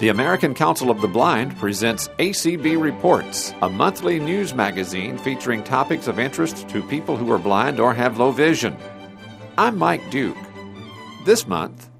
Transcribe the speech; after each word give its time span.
The 0.00 0.08
American 0.08 0.54
Council 0.54 0.90
of 0.90 1.02
the 1.02 1.08
Blind 1.08 1.54
presents 1.58 2.08
ACB 2.18 2.80
Reports, 2.80 3.52
a 3.60 3.68
monthly 3.68 4.18
news 4.18 4.54
magazine 4.54 5.18
featuring 5.18 5.62
topics 5.62 6.06
of 6.06 6.18
interest 6.18 6.66
to 6.70 6.82
people 6.84 7.18
who 7.18 7.30
are 7.30 7.38
blind 7.38 7.78
or 7.78 7.92
have 7.92 8.16
low 8.16 8.30
vision. 8.30 8.74
I'm 9.58 9.76
Mike 9.76 10.10
Duke. 10.10 10.38
This 11.26 11.46
month, 11.46 11.90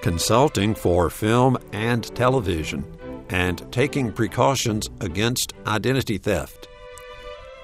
consulting 0.00 0.74
for 0.74 1.10
film 1.10 1.58
and 1.70 2.02
television 2.16 2.82
and 3.28 3.70
taking 3.70 4.10
precautions 4.10 4.88
against 5.02 5.52
identity 5.66 6.16
theft. 6.16 6.66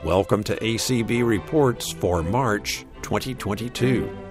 Welcome 0.05 0.45
to 0.45 0.57
ACB 0.57 1.27
Reports 1.27 1.91
for 1.91 2.23
March 2.23 2.85
2022. 3.01 4.22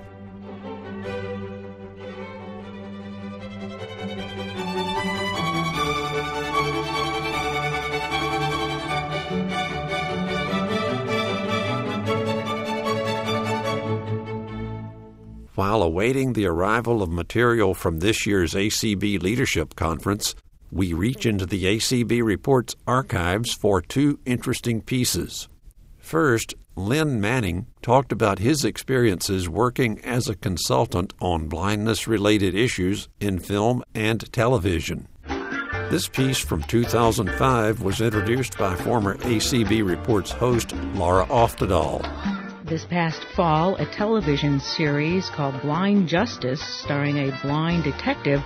While 15.61 15.83
awaiting 15.83 16.33
the 16.33 16.47
arrival 16.47 17.03
of 17.03 17.11
material 17.11 17.75
from 17.75 17.99
this 17.99 18.25
year's 18.25 18.55
ACB 18.55 19.21
Leadership 19.21 19.75
Conference, 19.75 20.34
we 20.71 20.91
reach 20.91 21.27
into 21.27 21.45
the 21.45 21.65
ACB 21.65 22.23
Reports 22.23 22.75
archives 22.87 23.53
for 23.53 23.79
two 23.79 24.20
interesting 24.25 24.81
pieces. 24.81 25.49
First, 25.99 26.55
Lynn 26.75 27.21
Manning 27.21 27.67
talked 27.84 28.11
about 28.11 28.39
his 28.39 28.65
experiences 28.65 29.47
working 29.47 29.99
as 30.03 30.27
a 30.27 30.35
consultant 30.35 31.13
on 31.21 31.47
blindness 31.47 32.07
related 32.07 32.55
issues 32.55 33.07
in 33.20 33.37
film 33.37 33.84
and 33.93 34.34
television. 34.34 35.07
This 35.91 36.07
piece 36.07 36.40
from 36.40 36.63
2005 36.63 37.84
was 37.84 38.01
introduced 38.01 38.57
by 38.57 38.73
former 38.77 39.15
ACB 39.18 39.85
Reports 39.85 40.31
host 40.31 40.73
Laura 40.96 41.27
Oftedal. 41.27 42.30
This 42.72 42.86
past 42.86 43.26
fall, 43.36 43.76
a 43.76 43.86
television 43.86 44.62
series 44.62 45.30
called 45.30 45.62
Blind 45.62 46.08
Justice, 46.08 46.62
starring 46.82 47.18
a 47.18 47.38
blind 47.41 47.84
detective, 47.84 48.40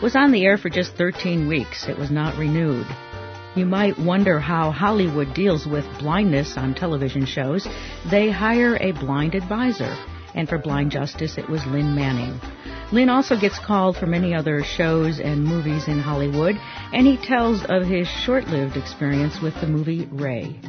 was 0.00 0.14
on 0.14 0.30
the 0.30 0.44
air 0.44 0.56
for 0.56 0.68
just 0.68 0.94
13 0.94 1.48
weeks. 1.48 1.88
It 1.88 1.98
was 1.98 2.08
not 2.08 2.38
renewed. 2.38 2.86
You 3.56 3.66
might 3.66 3.98
wonder 3.98 4.38
how 4.38 4.70
Hollywood 4.70 5.34
deals 5.34 5.66
with 5.66 5.84
blindness 5.98 6.56
on 6.56 6.74
television 6.74 7.26
shows. 7.26 7.66
They 8.08 8.30
hire 8.30 8.76
a 8.76 8.92
blind 8.92 9.34
advisor. 9.34 9.92
And 10.36 10.48
for 10.48 10.58
Blind 10.58 10.92
Justice, 10.92 11.36
it 11.36 11.50
was 11.50 11.66
Lynn 11.66 11.96
Manning. 11.96 12.38
Lynn 12.92 13.08
also 13.08 13.36
gets 13.36 13.58
called 13.58 13.96
for 13.96 14.06
many 14.06 14.36
other 14.36 14.62
shows 14.62 15.18
and 15.18 15.42
movies 15.42 15.88
in 15.88 15.98
Hollywood, 15.98 16.54
and 16.92 17.08
he 17.08 17.16
tells 17.16 17.64
of 17.64 17.88
his 17.88 18.06
short 18.06 18.46
lived 18.46 18.76
experience 18.76 19.42
with 19.42 19.60
the 19.60 19.66
movie 19.66 20.06
Ray. 20.12 20.60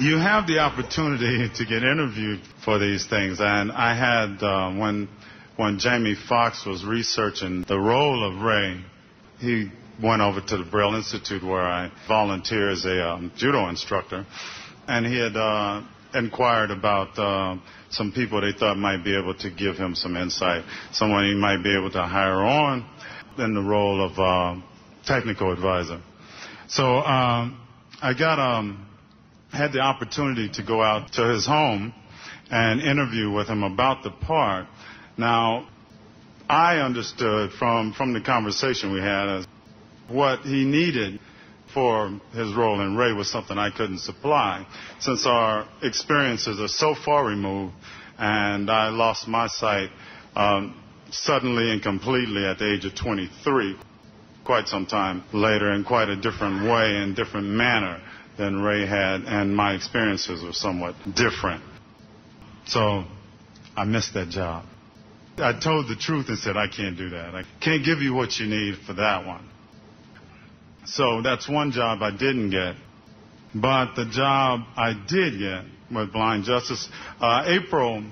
You 0.00 0.16
have 0.16 0.46
the 0.46 0.60
opportunity 0.60 1.50
to 1.56 1.64
get 1.66 1.82
interviewed 1.82 2.40
for 2.64 2.78
these 2.78 3.06
things, 3.06 3.36
and 3.38 3.70
I 3.70 3.94
had 3.94 4.42
uh, 4.42 4.72
when 4.72 5.10
when 5.56 5.78
Jamie 5.78 6.14
Foxx 6.14 6.64
was 6.64 6.86
researching 6.86 7.66
the 7.68 7.78
role 7.78 8.24
of 8.26 8.40
Ray, 8.40 8.82
he 9.40 9.70
went 10.02 10.22
over 10.22 10.40
to 10.40 10.56
the 10.56 10.64
Braille 10.64 10.94
Institute 10.94 11.44
where 11.44 11.60
I 11.60 11.92
volunteer 12.08 12.70
as 12.70 12.86
a 12.86 13.10
um, 13.10 13.30
judo 13.36 13.68
instructor, 13.68 14.24
and 14.88 15.04
he 15.04 15.18
had 15.18 15.36
uh, 15.36 15.82
inquired 16.14 16.70
about 16.70 17.18
uh, 17.18 17.58
some 17.90 18.10
people 18.10 18.40
they 18.40 18.58
thought 18.58 18.78
might 18.78 19.04
be 19.04 19.14
able 19.14 19.34
to 19.34 19.50
give 19.50 19.76
him 19.76 19.94
some 19.94 20.16
insight, 20.16 20.64
someone 20.92 21.26
he 21.26 21.34
might 21.34 21.62
be 21.62 21.76
able 21.76 21.90
to 21.90 22.02
hire 22.02 22.40
on 22.40 22.88
in 23.36 23.52
the 23.52 23.60
role 23.60 24.02
of 24.02 24.18
uh, 24.18 24.58
technical 25.04 25.52
advisor. 25.52 26.00
So 26.68 26.86
um, 26.86 27.60
I 28.00 28.14
got 28.14 28.38
um, 28.38 28.86
had 29.52 29.72
the 29.72 29.80
opportunity 29.80 30.48
to 30.48 30.62
go 30.62 30.82
out 30.82 31.12
to 31.14 31.28
his 31.28 31.46
home 31.46 31.92
and 32.50 32.80
interview 32.80 33.30
with 33.30 33.48
him 33.48 33.62
about 33.62 34.02
the 34.02 34.10
part. 34.10 34.66
Now, 35.16 35.68
I 36.48 36.78
understood 36.78 37.52
from, 37.52 37.92
from 37.92 38.12
the 38.12 38.20
conversation 38.20 38.92
we 38.92 39.00
had 39.00 39.28
as 39.28 39.46
what 40.08 40.40
he 40.40 40.64
needed 40.64 41.20
for 41.72 42.20
his 42.32 42.52
role 42.54 42.80
in 42.80 42.96
Ray 42.96 43.12
was 43.12 43.30
something 43.30 43.56
I 43.56 43.70
couldn't 43.70 44.00
supply 44.00 44.66
since 44.98 45.24
our 45.26 45.68
experiences 45.82 46.58
are 46.60 46.66
so 46.68 46.96
far 47.04 47.24
removed 47.24 47.74
and 48.18 48.68
I 48.68 48.88
lost 48.88 49.28
my 49.28 49.46
sight 49.46 49.90
um, 50.34 50.82
suddenly 51.12 51.70
and 51.70 51.80
completely 51.80 52.44
at 52.44 52.58
the 52.58 52.72
age 52.74 52.84
of 52.84 52.96
23 52.96 53.78
quite 54.44 54.66
some 54.66 54.86
time 54.86 55.22
later 55.32 55.72
in 55.72 55.84
quite 55.84 56.08
a 56.08 56.16
different 56.16 56.64
way 56.64 56.96
and 56.96 57.14
different 57.14 57.46
manner 57.46 58.02
than 58.40 58.62
Ray 58.62 58.86
had, 58.86 59.22
and 59.22 59.54
my 59.54 59.74
experiences 59.74 60.42
were 60.42 60.54
somewhat 60.54 60.94
different. 61.14 61.62
So 62.66 63.04
I 63.76 63.84
missed 63.84 64.14
that 64.14 64.30
job. 64.30 64.64
I 65.36 65.52
told 65.58 65.88
the 65.88 65.96
truth 65.96 66.28
and 66.28 66.38
said, 66.38 66.56
I 66.56 66.66
can't 66.66 66.96
do 66.96 67.10
that. 67.10 67.34
I 67.34 67.44
can't 67.60 67.84
give 67.84 68.00
you 68.00 68.14
what 68.14 68.38
you 68.38 68.46
need 68.46 68.78
for 68.86 68.94
that 68.94 69.26
one. 69.26 69.46
So 70.86 71.20
that's 71.22 71.48
one 71.48 71.70
job 71.72 72.02
I 72.02 72.10
didn't 72.10 72.50
get. 72.50 72.76
But 73.54 73.94
the 73.94 74.06
job 74.06 74.60
I 74.76 74.94
did 74.94 75.38
get 75.38 75.64
with 75.94 76.12
Blind 76.12 76.44
Justice, 76.44 76.88
uh, 77.20 77.44
April, 77.46 78.04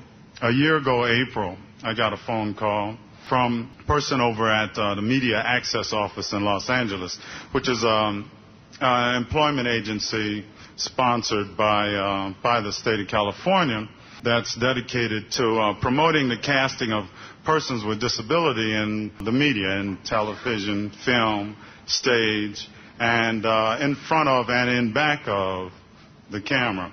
a 0.42 0.52
year 0.52 0.76
ago, 0.76 1.06
April, 1.06 1.56
I 1.82 1.94
got 1.94 2.12
a 2.12 2.18
phone 2.18 2.54
call 2.54 2.98
from 3.28 3.70
a 3.80 3.84
person 3.84 4.20
over 4.20 4.50
at 4.50 4.76
uh, 4.76 4.94
the 4.94 5.02
Media 5.02 5.38
Access 5.38 5.92
Office 5.92 6.32
in 6.32 6.44
Los 6.44 6.68
Angeles, 6.68 7.18
which 7.52 7.68
is 7.68 7.84
um, 7.84 8.30
uh, 8.80 9.14
employment 9.16 9.68
agency 9.68 10.44
sponsored 10.76 11.56
by 11.56 11.88
uh, 11.88 12.34
by 12.42 12.60
the 12.60 12.72
state 12.72 13.00
of 13.00 13.08
California 13.08 13.88
that's 14.22 14.54
dedicated 14.56 15.30
to 15.32 15.58
uh, 15.58 15.80
promoting 15.80 16.28
the 16.28 16.38
casting 16.38 16.92
of 16.92 17.04
persons 17.44 17.84
with 17.84 18.00
disability 18.00 18.74
in 18.74 19.12
the 19.24 19.32
media, 19.32 19.78
in 19.80 19.98
television, 20.04 20.90
film, 21.04 21.56
stage, 21.86 22.68
and 22.98 23.46
uh, 23.46 23.78
in 23.80 23.94
front 23.94 24.28
of 24.28 24.48
and 24.48 24.70
in 24.70 24.92
back 24.92 25.22
of 25.26 25.70
the 26.30 26.40
camera. 26.40 26.92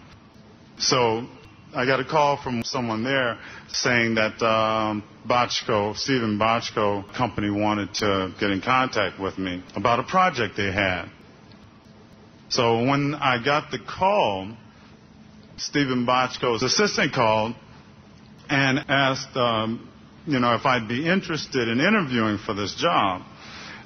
So 0.77 1.27
I 1.73 1.85
got 1.85 1.99
a 1.99 2.05
call 2.05 2.41
from 2.41 2.63
someone 2.63 3.03
there 3.03 3.37
saying 3.69 4.15
that 4.15 4.41
um, 4.41 5.03
Bochco, 5.27 5.95
Stephen 5.97 6.37
Bochco 6.39 7.11
company 7.13 7.49
wanted 7.49 7.93
to 7.95 8.33
get 8.39 8.51
in 8.51 8.61
contact 8.61 9.19
with 9.19 9.37
me 9.37 9.63
about 9.75 9.99
a 9.99 10.03
project 10.03 10.55
they 10.55 10.71
had. 10.71 11.09
So 12.49 12.85
when 12.85 13.15
I 13.15 13.43
got 13.43 13.71
the 13.71 13.79
call, 13.79 14.55
Stephen 15.57 16.05
Bochco's 16.05 16.63
assistant 16.63 17.13
called 17.13 17.55
and 18.49 18.79
asked, 18.87 19.35
um, 19.35 19.89
you 20.27 20.39
know, 20.39 20.53
if 20.55 20.65
I'd 20.65 20.87
be 20.87 21.07
interested 21.07 21.67
in 21.67 21.79
interviewing 21.79 22.37
for 22.37 22.53
this 22.53 22.75
job. 22.75 23.23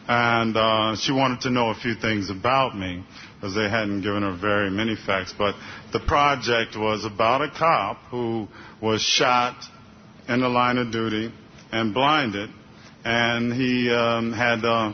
And 0.07 0.57
uh, 0.57 0.95
she 0.95 1.11
wanted 1.11 1.41
to 1.41 1.51
know 1.51 1.69
a 1.69 1.75
few 1.75 1.93
things 1.93 2.31
about 2.31 2.75
me 2.75 3.03
because 3.35 3.53
they 3.53 3.69
hadn't 3.69 4.01
given 4.01 4.23
her 4.23 4.35
very 4.35 4.71
many 4.71 4.95
facts. 4.95 5.33
But 5.37 5.55
the 5.93 5.99
project 5.99 6.75
was 6.75 7.05
about 7.05 7.41
a 7.41 7.51
cop 7.51 7.97
who 8.09 8.47
was 8.81 9.01
shot 9.01 9.63
in 10.27 10.41
the 10.41 10.49
line 10.49 10.77
of 10.77 10.91
duty 10.91 11.31
and 11.71 11.93
blinded. 11.93 12.49
And 13.05 13.53
he 13.53 13.91
um, 13.91 14.33
had, 14.33 14.65
uh, 14.65 14.93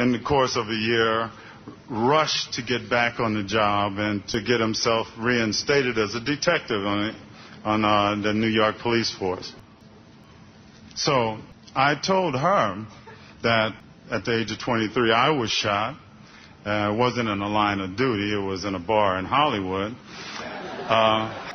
in 0.00 0.12
the 0.12 0.18
course 0.20 0.56
of 0.56 0.68
a 0.68 0.74
year, 0.74 1.30
rushed 1.90 2.54
to 2.54 2.62
get 2.62 2.88
back 2.88 3.20
on 3.20 3.34
the 3.34 3.44
job 3.44 3.98
and 3.98 4.26
to 4.28 4.40
get 4.42 4.60
himself 4.60 5.06
reinstated 5.18 5.98
as 5.98 6.14
a 6.14 6.20
detective 6.20 6.84
on, 6.84 7.14
on 7.64 7.84
uh, 7.84 8.22
the 8.22 8.32
New 8.32 8.48
York 8.48 8.78
police 8.78 9.10
force. 9.10 9.52
So 10.94 11.38
I 11.74 11.94
told 11.94 12.34
her 12.34 12.86
that 13.42 13.74
at 14.10 14.24
the 14.24 14.40
age 14.40 14.50
of 14.50 14.58
23 14.58 15.12
I 15.12 15.30
was 15.30 15.50
shot. 15.50 15.96
Uh, 16.64 16.90
it 16.92 16.96
wasn't 16.96 17.28
in 17.28 17.40
a 17.40 17.48
line 17.48 17.80
of 17.80 17.96
duty. 17.96 18.32
It 18.34 18.42
was 18.42 18.64
in 18.64 18.74
a 18.74 18.80
bar 18.80 19.18
in 19.18 19.24
Hollywood. 19.24 19.92
Uh, 20.88 21.52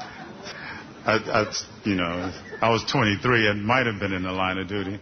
I, 1.04 1.14
I, 1.18 1.54
you 1.84 1.96
know, 1.96 2.32
I 2.62 2.70
was 2.70 2.84
23. 2.90 3.48
It 3.48 3.56
might 3.56 3.88
have 3.88 4.00
been 4.00 4.14
in 4.14 4.24
the 4.24 4.32
line 4.32 4.58
of 4.58 4.68
duty. 4.68 5.00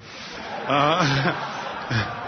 Uh, 0.65 2.15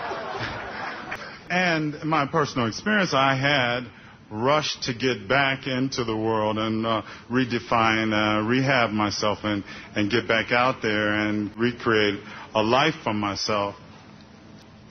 and 1.52 2.04
my 2.06 2.26
personal 2.28 2.68
experience, 2.68 3.14
I 3.14 3.36
had 3.36 3.82
rushed 4.32 4.84
to 4.84 4.94
get 4.94 5.28
back 5.28 5.68
into 5.68 6.06
the 6.06 6.16
world 6.16 6.58
and 6.58 6.86
uh, 6.86 7.02
redefine, 7.30 8.14
uh, 8.14 8.48
rehab 8.48 8.92
myself, 8.92 9.40
and, 9.44 9.64
and 9.94 10.10
get 10.10 10.28
back 10.28 10.54
out 10.54 10.82
there 10.82 11.12
and 11.12 11.52
recreate 11.58 12.22
a 12.56 12.64
life 12.64 12.96
for 13.04 13.14
myself. 13.14 13.76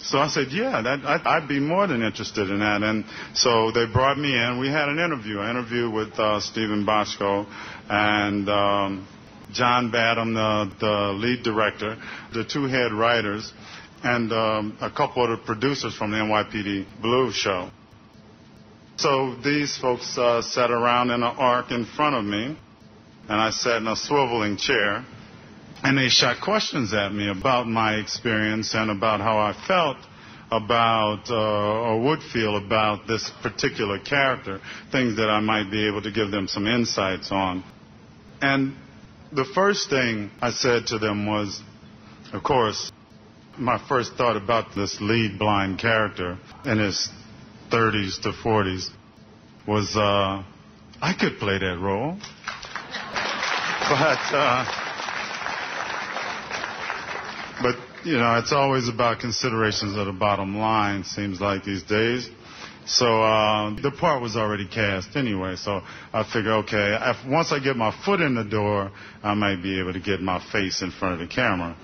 So 0.03 0.19
I 0.19 0.29
said, 0.29 0.49
yeah, 0.51 0.83
that, 0.83 1.27
I'd, 1.27 1.49
be 1.49 1.61
more 1.61 1.87
than 1.87 2.03
interested 2.03 2.51
in 2.51 2.61
that. 2.61 2.83
And 2.83 3.05
so 3.35 3.71
they 3.71 3.87
brought 3.87 4.19
me 4.19 4.35
in. 4.35 4.59
We 4.59 4.69
had 4.69 4.89
an 4.89 4.99
interview, 4.99 5.41
an 5.41 5.51
interview 5.51 5.91
with 5.91 6.19
uh, 6.19 6.41
Stephen 6.41 6.87
Bochco 6.87 7.47
and 7.89 8.49
um, 8.49 9.09
John 9.53 9.91
Badham, 9.91 10.35
the, 10.35 10.71
the 10.81 11.13
lead 11.17 11.43
director, 11.43 11.97
the 12.33 12.45
two 12.45 12.65
head 12.65 12.93
writers 12.93 13.53
and 14.03 14.33
um, 14.33 14.79
a 14.81 14.91
couple 14.91 15.25
of 15.25 15.31
the 15.39 15.45
producers 15.45 15.95
from 15.95 16.11
the 16.11 16.19
NYPD 16.19 17.01
Blue 17.03 17.33
show. 17.33 17.71
So 18.97 19.37
these 19.43 19.77
folks 19.79 20.17
uh, 20.19 20.43
sat 20.43 20.71
around 20.71 21.11
in 21.11 21.23
an 21.23 21.37
arc 21.39 21.71
in 21.71 21.87
front 21.87 22.17
of 22.17 22.25
me, 22.25 22.57
and 23.29 23.41
I 23.41 23.51
sat 23.51 23.79
in 23.79 23.87
a 23.87 23.95
swiveling 23.97 24.59
chair, 24.59 25.05
and 25.83 25.97
they 25.97 26.09
shot 26.09 26.43
questions 26.43 26.93
at 26.93 27.13
me 27.13 27.31
about 27.31 27.67
my 27.67 27.95
experience 27.95 28.75
and 28.75 28.91
about 28.91 29.21
how 29.21 29.39
I 29.39 29.55
felt 29.67 29.97
about 30.51 31.31
uh, 31.31 31.35
or 31.35 32.01
would 32.01 32.23
feel 32.23 32.57
about 32.57 33.07
this 33.07 33.31
particular 33.43 33.99
character, 33.99 34.61
things 34.91 35.17
that 35.17 35.31
I 35.31 35.41
might 35.41 35.71
be 35.71 35.87
able 35.87 36.03
to 36.03 36.11
give 36.11 36.31
them 36.31 36.49
some 36.49 36.67
insights 36.67 37.31
on. 37.31 37.65
And 38.43 38.75
the 39.33 39.45
first 39.45 39.91
thing 39.91 40.31
I 40.43 40.51
said 40.51 40.89
to 40.89 40.99
them 40.99 41.27
was, 41.27 41.63
of 42.33 42.43
course, 42.43 42.91
my 43.61 43.79
first 43.89 44.15
thought 44.15 44.37
about 44.37 44.75
this 44.75 44.99
lead 45.01 45.39
blind 45.39 45.79
character 45.79 46.39
in 46.65 46.79
his 46.79 47.11
30s 47.71 48.21
to 48.23 48.33
40s 48.33 48.89
was 49.67 49.95
uh, 49.97 50.43
I 51.03 51.15
could 51.19 51.39
play 51.39 51.59
that 51.59 51.79
role. 51.79 52.17
but, 53.91 54.21
uh, 54.35 54.65
but, 57.63 57.77
you 58.05 58.17
know, 58.17 58.39
it's 58.39 58.53
always 58.53 58.89
about 58.89 59.21
considerations 59.21 59.97
of 59.97 60.07
the 60.07 60.13
bottom 60.13 60.57
line, 60.57 61.05
seems 61.05 61.41
like 61.41 61.65
these 61.65 61.83
days. 61.83 62.29
So 62.87 63.23
uh, 63.23 63.81
the 63.81 63.93
part 63.93 64.23
was 64.23 64.37
already 64.37 64.67
cast 64.67 65.15
anyway. 65.17 65.57
So 65.57 65.83
I 66.13 66.25
figure, 66.25 66.55
okay, 66.65 66.99
if, 67.01 67.29
once 67.29 67.53
I 67.53 67.61
get 67.61 67.77
my 67.77 67.95
foot 68.05 68.21
in 68.21 68.35
the 68.35 68.45
door, 68.45 68.91
I 69.23 69.35
might 69.35 69.63
be 69.63 69.79
able 69.79 69.93
to 69.93 70.01
get 70.01 70.21
my 70.21 70.43
face 70.51 70.83
in 70.83 70.91
front 70.91 71.21
of 71.21 71.29
the 71.29 71.33
camera. 71.33 71.77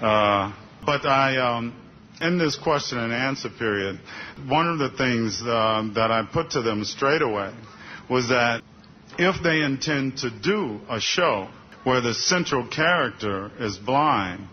Uh, 0.00 0.52
but 0.86 1.06
I, 1.06 1.36
um, 1.38 1.74
in 2.20 2.38
this 2.38 2.56
question 2.56 2.98
and 2.98 3.12
answer 3.12 3.48
period, 3.50 3.98
one 4.46 4.68
of 4.68 4.78
the 4.78 4.90
things 4.90 5.40
uh, 5.42 5.88
that 5.94 6.10
I 6.10 6.22
put 6.30 6.50
to 6.52 6.62
them 6.62 6.84
straight 6.84 7.22
away 7.22 7.52
was 8.08 8.28
that 8.28 8.62
if 9.18 9.42
they 9.42 9.62
intend 9.62 10.18
to 10.18 10.30
do 10.30 10.80
a 10.88 11.00
show 11.00 11.48
where 11.84 12.00
the 12.00 12.14
central 12.14 12.66
character 12.66 13.50
is 13.58 13.76
blind, 13.76 14.48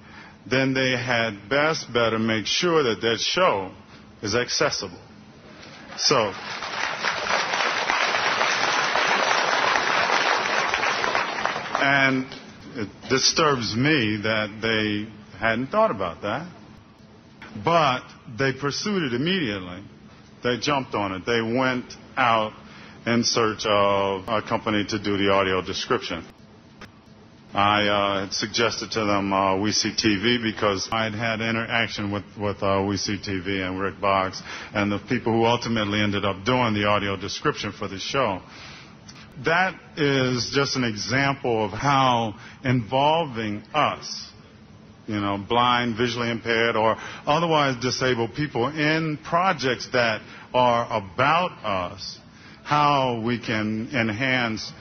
then 0.49 0.73
they 0.73 0.91
had 0.91 1.49
best 1.49 1.91
better 1.91 2.19
make 2.19 2.45
sure 2.45 2.83
that 2.83 3.01
that 3.01 3.19
show 3.19 3.71
is 4.21 4.35
accessible. 4.35 4.99
So, 5.97 6.33
and 11.81 12.25
it 12.75 12.89
disturbs 13.09 13.75
me 13.75 14.17
that 14.23 14.59
they 14.61 15.07
hadn't 15.49 15.67
thought 15.67 15.91
about 15.91 16.21
that. 16.21 16.49
But 17.65 18.03
they 18.37 18.53
pursued 18.53 19.03
it 19.03 19.13
immediately. 19.13 19.83
They 20.43 20.57
jumped 20.57 20.95
on 20.95 21.11
it. 21.11 21.25
They 21.25 21.41
went 21.41 21.85
out 22.15 22.53
in 23.05 23.23
search 23.23 23.65
of 23.65 24.27
a 24.27 24.41
company 24.41 24.85
to 24.85 24.99
do 24.99 25.17
the 25.17 25.31
audio 25.31 25.61
description. 25.61 26.23
I 27.53 27.87
uh, 27.87 28.21
had 28.21 28.33
suggested 28.33 28.91
to 28.91 29.03
them 29.03 29.33
uh, 29.33 29.59
We 29.59 29.73
See 29.73 29.91
TV 29.91 30.41
because 30.41 30.87
I 30.89 31.03
had 31.03 31.13
had 31.13 31.41
interaction 31.41 32.11
with, 32.11 32.23
with 32.39 32.63
uh, 32.63 32.85
We 32.87 32.95
See 32.95 33.17
TV 33.17 33.67
and 33.67 33.77
Rick 33.77 33.99
Boggs 33.99 34.41
and 34.73 34.89
the 34.89 34.99
people 34.99 35.33
who 35.33 35.43
ultimately 35.43 35.99
ended 35.99 36.23
up 36.23 36.45
doing 36.45 36.73
the 36.73 36.85
audio 36.85 37.17
description 37.17 37.73
for 37.73 37.89
the 37.89 37.99
show. 37.99 38.41
That 39.43 39.75
is 39.97 40.51
just 40.53 40.77
an 40.77 40.85
example 40.85 41.65
of 41.65 41.71
how 41.71 42.35
involving 42.63 43.63
us, 43.73 44.30
you 45.11 45.19
know, 45.21 45.37
blind, 45.37 45.97
visually 45.97 46.29
impaired, 46.29 46.75
or 46.75 46.95
otherwise 47.25 47.75
disabled 47.81 48.33
people 48.33 48.67
in 48.67 49.17
projects 49.23 49.87
that 49.93 50.21
are 50.53 50.85
about 50.91 51.51
us, 51.63 52.19
how 52.63 53.21
we 53.25 53.39
can 53.39 53.89
enhance 53.93 54.71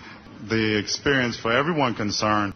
the 0.49 0.79
experience 0.79 1.39
for 1.39 1.53
everyone 1.53 1.95
concerned 1.95 2.55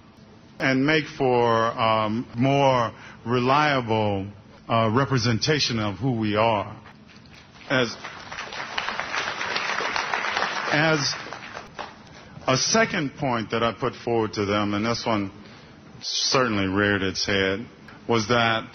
and 0.59 0.87
make 0.87 1.07
for 1.07 1.67
um, 1.79 2.27
more 2.37 2.93
reliable 3.27 4.27
uh, 4.69 4.89
representation 4.93 5.79
of 5.79 5.97
who 5.97 6.13
we 6.13 6.37
are. 6.37 6.77
As, 7.69 7.95
as 10.73 11.15
a 12.47 12.57
second 12.57 13.15
point 13.17 13.51
that 13.51 13.63
I 13.63 13.73
put 13.73 13.95
forward 13.95 14.35
to 14.35 14.45
them, 14.45 14.75
and 14.75 14.85
this 14.85 15.05
one 15.05 15.31
certainly 16.05 16.67
reared 16.67 17.03
its 17.03 17.25
head, 17.27 17.67
was 18.09 18.29
that 18.29 18.69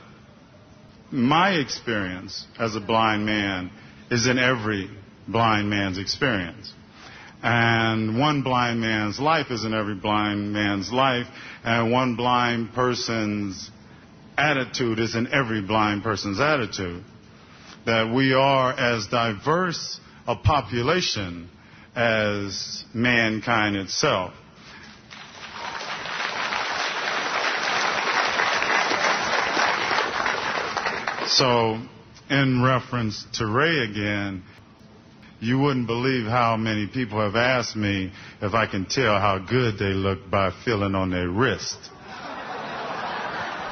my 1.12 1.52
experience 1.52 2.46
as 2.60 2.76
a 2.76 2.80
blind 2.80 3.26
man 3.26 3.72
is 4.12 4.28
in 4.28 4.38
every 4.38 4.90
blind 5.28 5.70
man's 5.70 5.98
experience. 5.98 6.74
And 7.42 8.20
one 8.20 8.42
blind 8.42 8.82
man's 8.82 9.20
life 9.20 9.50
is 9.50 9.64
in 9.64 9.74
every 9.74 9.96
blind 9.96 10.52
man's 10.52 10.92
life, 10.92 11.28
and 11.64 11.92
one 11.92 12.16
blind 12.16 12.74
person's 12.74 13.70
attitude 14.38 15.00
is 15.00 15.16
in 15.16 15.28
every 15.32 15.62
blind 15.62 16.04
person's 16.04 16.40
attitude. 16.40 17.04
That 17.86 18.14
we 18.14 18.34
are 18.34 18.74
as 18.74 19.08
diverse 19.08 20.00
a 20.28 20.36
population 20.36 21.50
as 21.96 22.84
mankind 22.94 23.78
itself. 23.78 24.34
So, 31.40 31.80
in 32.30 32.62
reference 32.62 33.24
to 33.36 33.46
Ray 33.46 33.80
again, 33.86 34.44
you 35.40 35.58
wouldn't 35.58 35.88
believe 35.88 36.26
how 36.26 36.58
many 36.58 36.86
people 36.86 37.22
have 37.22 37.38
asked 37.38 37.78
me 37.78 38.12
if 38.42 38.54
I 38.54 38.66
can 38.66 38.84
tell 38.84 39.18
how 39.22 39.38
good 39.38 39.78
they 39.78 39.94
look 39.94 40.30
by 40.30 40.52
feeling 40.52 40.96
on 40.96 41.12
their 41.12 41.30
wrist. 41.30 41.92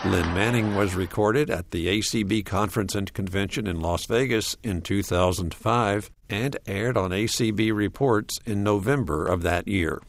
Lynn 0.06 0.34
Manning 0.34 0.76
was 0.78 0.96
recorded 0.96 1.50
at 1.50 1.72
the 1.72 1.88
ACB 1.88 2.46
Conference 2.46 2.96
and 2.96 3.14
Convention 3.14 3.68
in 3.68 3.82
Las 3.82 4.06
Vegas 4.06 4.56
in 4.64 4.82
2005 4.82 6.10
and 6.30 6.56
aired 6.68 6.96
on 6.96 7.10
ACB 7.12 7.76
Reports 7.76 8.40
in 8.46 8.64
November 8.64 9.26
of 9.26 9.42
that 9.42 9.68
year. 9.68 10.00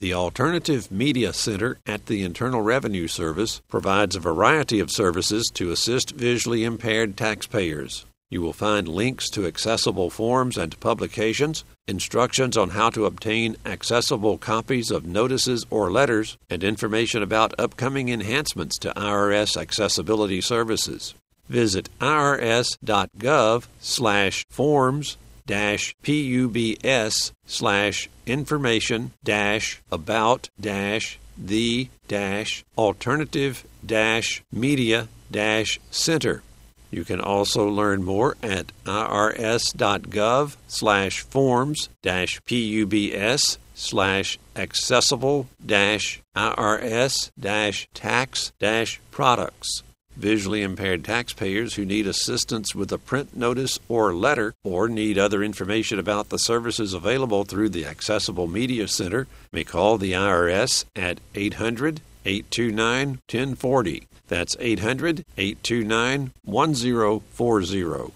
The 0.00 0.14
Alternative 0.14 0.88
Media 0.92 1.32
Center 1.32 1.78
at 1.84 2.06
the 2.06 2.22
Internal 2.22 2.62
Revenue 2.62 3.08
Service 3.08 3.60
provides 3.66 4.14
a 4.14 4.20
variety 4.20 4.78
of 4.78 4.92
services 4.92 5.50
to 5.54 5.72
assist 5.72 6.12
visually 6.12 6.62
impaired 6.62 7.16
taxpayers. 7.16 8.06
You 8.30 8.40
will 8.40 8.52
find 8.52 8.86
links 8.86 9.28
to 9.30 9.44
accessible 9.44 10.08
forms 10.08 10.56
and 10.56 10.78
publications, 10.78 11.64
instructions 11.88 12.56
on 12.56 12.70
how 12.70 12.90
to 12.90 13.06
obtain 13.06 13.56
accessible 13.66 14.38
copies 14.38 14.92
of 14.92 15.04
notices 15.04 15.66
or 15.68 15.90
letters, 15.90 16.38
and 16.48 16.62
information 16.62 17.20
about 17.20 17.58
upcoming 17.58 18.08
enhancements 18.08 18.78
to 18.78 18.92
IRS 18.94 19.56
accessibility 19.56 20.40
services. 20.40 21.14
Visit 21.48 21.88
irs.gov 21.98 23.66
slash 23.80 24.46
forms 24.48 25.16
dash 25.48 25.96
pubs 26.02 27.32
slash 27.46 28.08
information 28.26 29.10
dash 29.24 29.82
about 29.90 30.50
dash 30.60 31.18
the 31.36 31.88
dash 32.06 32.64
alternative 32.76 33.64
dash 33.84 34.44
media 34.52 35.08
dash 35.30 35.80
center. 35.90 36.42
You 36.90 37.04
can 37.04 37.20
also 37.20 37.68
learn 37.68 38.04
more 38.04 38.36
at 38.42 38.72
irs.gov 38.84 40.56
slash 40.68 41.20
forms 41.20 41.88
dash 42.02 42.40
pubs 42.44 43.58
slash 43.74 44.38
accessible 44.56 45.46
dash 45.64 46.20
irs 46.36 47.30
dash 47.38 47.88
tax 47.94 48.52
dash 48.58 49.00
products. 49.10 49.82
Visually 50.18 50.62
impaired 50.62 51.04
taxpayers 51.04 51.74
who 51.74 51.84
need 51.84 52.08
assistance 52.08 52.74
with 52.74 52.90
a 52.90 52.98
print 52.98 53.36
notice 53.36 53.78
or 53.88 54.12
letter 54.12 54.52
or 54.64 54.88
need 54.88 55.16
other 55.16 55.44
information 55.44 56.00
about 56.00 56.30
the 56.30 56.40
services 56.40 56.92
available 56.92 57.44
through 57.44 57.68
the 57.68 57.86
Accessible 57.86 58.48
Media 58.48 58.88
Center 58.88 59.28
may 59.52 59.62
call 59.62 59.96
the 59.96 60.14
IRS 60.14 60.84
at 60.96 61.20
800 61.36 62.00
829 62.24 63.08
1040. 63.30 64.08
That's 64.26 64.56
800 64.58 65.24
829 65.36 66.32
1040. 66.42 68.12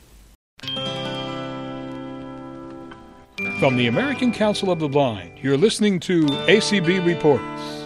From 3.60 3.76
the 3.76 3.86
American 3.86 4.32
Council 4.32 4.72
of 4.72 4.80
the 4.80 4.88
Blind, 4.88 5.38
you're 5.40 5.56
listening 5.56 6.00
to 6.00 6.26
ACB 6.26 7.06
Reports. 7.06 7.81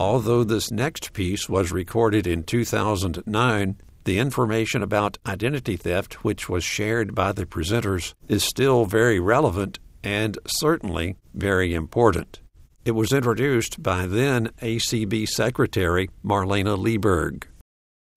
Although 0.00 0.44
this 0.44 0.70
next 0.70 1.12
piece 1.12 1.46
was 1.46 1.72
recorded 1.72 2.26
in 2.26 2.42
2009, 2.44 3.76
the 4.04 4.18
information 4.18 4.82
about 4.82 5.18
identity 5.26 5.76
theft, 5.76 6.24
which 6.24 6.48
was 6.48 6.64
shared 6.64 7.14
by 7.14 7.32
the 7.32 7.44
presenters, 7.44 8.14
is 8.26 8.42
still 8.42 8.86
very 8.86 9.20
relevant 9.20 9.78
and 10.02 10.38
certainly 10.46 11.16
very 11.34 11.74
important. 11.74 12.40
It 12.86 12.92
was 12.92 13.12
introduced 13.12 13.82
by 13.82 14.06
then 14.06 14.46
ACB 14.62 15.28
Secretary 15.28 16.08
Marlaina 16.24 16.78
Lieberg. 16.78 17.44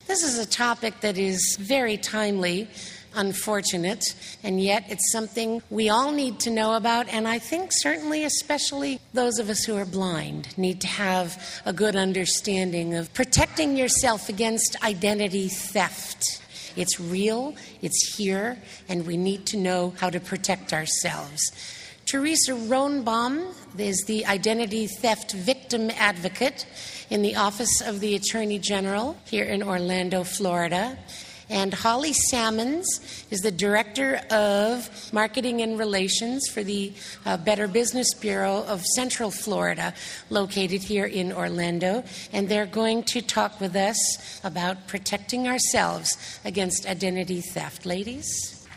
This 0.07 0.23
is 0.23 0.39
a 0.39 0.45
topic 0.45 1.01
that 1.01 1.17
is 1.17 1.57
very 1.59 1.97
timely, 1.97 2.69
unfortunate, 3.15 4.15
and 4.43 4.61
yet 4.61 4.85
it's 4.89 5.11
something 5.11 5.61
we 5.69 5.89
all 5.89 6.11
need 6.11 6.39
to 6.41 6.49
know 6.49 6.73
about, 6.73 7.07
and 7.09 7.27
I 7.27 7.39
think 7.39 7.71
certainly, 7.71 8.23
especially 8.23 8.99
those 9.13 9.39
of 9.39 9.49
us 9.49 9.63
who 9.63 9.75
are 9.75 9.85
blind, 9.85 10.57
need 10.57 10.81
to 10.81 10.87
have 10.87 11.61
a 11.65 11.73
good 11.73 11.95
understanding 11.95 12.93
of 12.93 13.13
protecting 13.13 13.77
yourself 13.77 14.29
against 14.29 14.81
identity 14.83 15.47
theft. 15.47 16.41
It's 16.75 16.99
real, 16.99 17.55
it's 17.81 18.15
here, 18.17 18.57
and 18.89 19.05
we 19.05 19.17
need 19.17 19.45
to 19.47 19.57
know 19.57 19.93
how 19.99 20.09
to 20.09 20.19
protect 20.19 20.73
ourselves. 20.73 21.51
Teresa 22.05 22.51
Roenbaum 22.51 23.53
is 23.77 24.03
the 24.05 24.25
identity 24.25 24.87
theft 24.87 25.31
victim 25.31 25.89
advocate 25.91 26.65
in 27.09 27.21
the 27.21 27.35
Office 27.35 27.81
of 27.81 28.01
the 28.01 28.15
Attorney 28.15 28.59
General 28.59 29.17
here 29.25 29.45
in 29.45 29.63
Orlando, 29.63 30.23
Florida. 30.23 30.97
And 31.53 31.71
Holly 31.71 32.13
Salmons 32.13 32.99
is 33.29 33.41
the 33.41 33.51
Director 33.51 34.19
of 34.31 35.13
Marketing 35.13 35.61
and 35.61 35.77
Relations 35.77 36.47
for 36.47 36.63
the 36.63 36.93
uh, 37.27 37.37
Better 37.37 37.67
Business 37.67 38.11
Bureau 38.15 38.63
of 38.63 38.83
Central 38.83 39.29
Florida, 39.29 39.93
located 40.31 40.81
here 40.81 41.05
in 41.05 41.31
Orlando. 41.31 42.03
And 42.31 42.49
they're 42.49 42.65
going 42.65 43.03
to 43.03 43.21
talk 43.21 43.61
with 43.61 43.75
us 43.75 44.41
about 44.43 44.87
protecting 44.87 45.47
ourselves 45.47 46.39
against 46.43 46.87
identity 46.87 47.41
theft. 47.41 47.85
Ladies? 47.85 48.67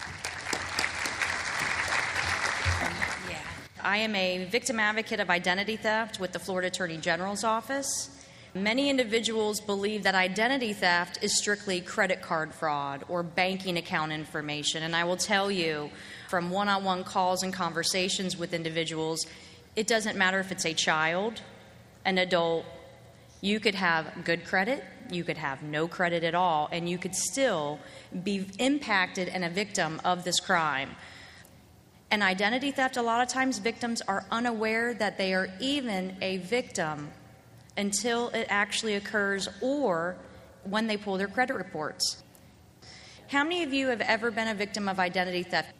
I 3.82 3.96
am 3.98 4.14
a 4.14 4.44
victim 4.50 4.78
advocate 4.78 5.20
of 5.20 5.30
identity 5.30 5.76
theft 5.76 6.20
with 6.20 6.32
the 6.32 6.38
Florida 6.38 6.68
Attorney 6.68 6.98
General's 6.98 7.42
Office. 7.42 8.10
Many 8.56 8.88
individuals 8.88 9.60
believe 9.60 10.04
that 10.04 10.14
identity 10.14 10.72
theft 10.72 11.18
is 11.20 11.36
strictly 11.36 11.82
credit 11.82 12.22
card 12.22 12.54
fraud 12.54 13.04
or 13.06 13.22
banking 13.22 13.76
account 13.76 14.12
information. 14.12 14.82
And 14.82 14.96
I 14.96 15.04
will 15.04 15.18
tell 15.18 15.50
you 15.50 15.90
from 16.30 16.48
one 16.50 16.66
on 16.66 16.82
one 16.82 17.04
calls 17.04 17.42
and 17.42 17.52
conversations 17.52 18.38
with 18.38 18.54
individuals, 18.54 19.26
it 19.76 19.86
doesn't 19.86 20.16
matter 20.16 20.40
if 20.40 20.50
it's 20.52 20.64
a 20.64 20.72
child, 20.72 21.42
an 22.06 22.16
adult, 22.16 22.64
you 23.42 23.60
could 23.60 23.74
have 23.74 24.24
good 24.24 24.46
credit, 24.46 24.82
you 25.10 25.22
could 25.22 25.36
have 25.36 25.62
no 25.62 25.86
credit 25.86 26.24
at 26.24 26.34
all, 26.34 26.70
and 26.72 26.88
you 26.88 26.96
could 26.96 27.14
still 27.14 27.78
be 28.24 28.46
impacted 28.58 29.28
and 29.28 29.44
a 29.44 29.50
victim 29.50 30.00
of 30.02 30.24
this 30.24 30.40
crime. 30.40 30.96
And 32.10 32.22
identity 32.22 32.70
theft, 32.70 32.96
a 32.96 33.02
lot 33.02 33.20
of 33.20 33.28
times 33.28 33.58
victims 33.58 34.00
are 34.08 34.24
unaware 34.30 34.94
that 34.94 35.18
they 35.18 35.34
are 35.34 35.50
even 35.60 36.16
a 36.22 36.38
victim 36.38 37.12
until 37.76 38.28
it 38.30 38.46
actually 38.48 38.94
occurs 38.94 39.48
or 39.60 40.16
when 40.64 40.86
they 40.86 40.96
pull 40.96 41.16
their 41.18 41.28
credit 41.28 41.54
reports. 41.54 42.22
How 43.28 43.42
many 43.42 43.62
of 43.62 43.72
you 43.72 43.88
have 43.88 44.00
ever 44.00 44.30
been 44.30 44.48
a 44.48 44.54
victim 44.54 44.88
of 44.88 44.98
identity 44.98 45.42
theft? 45.42 45.72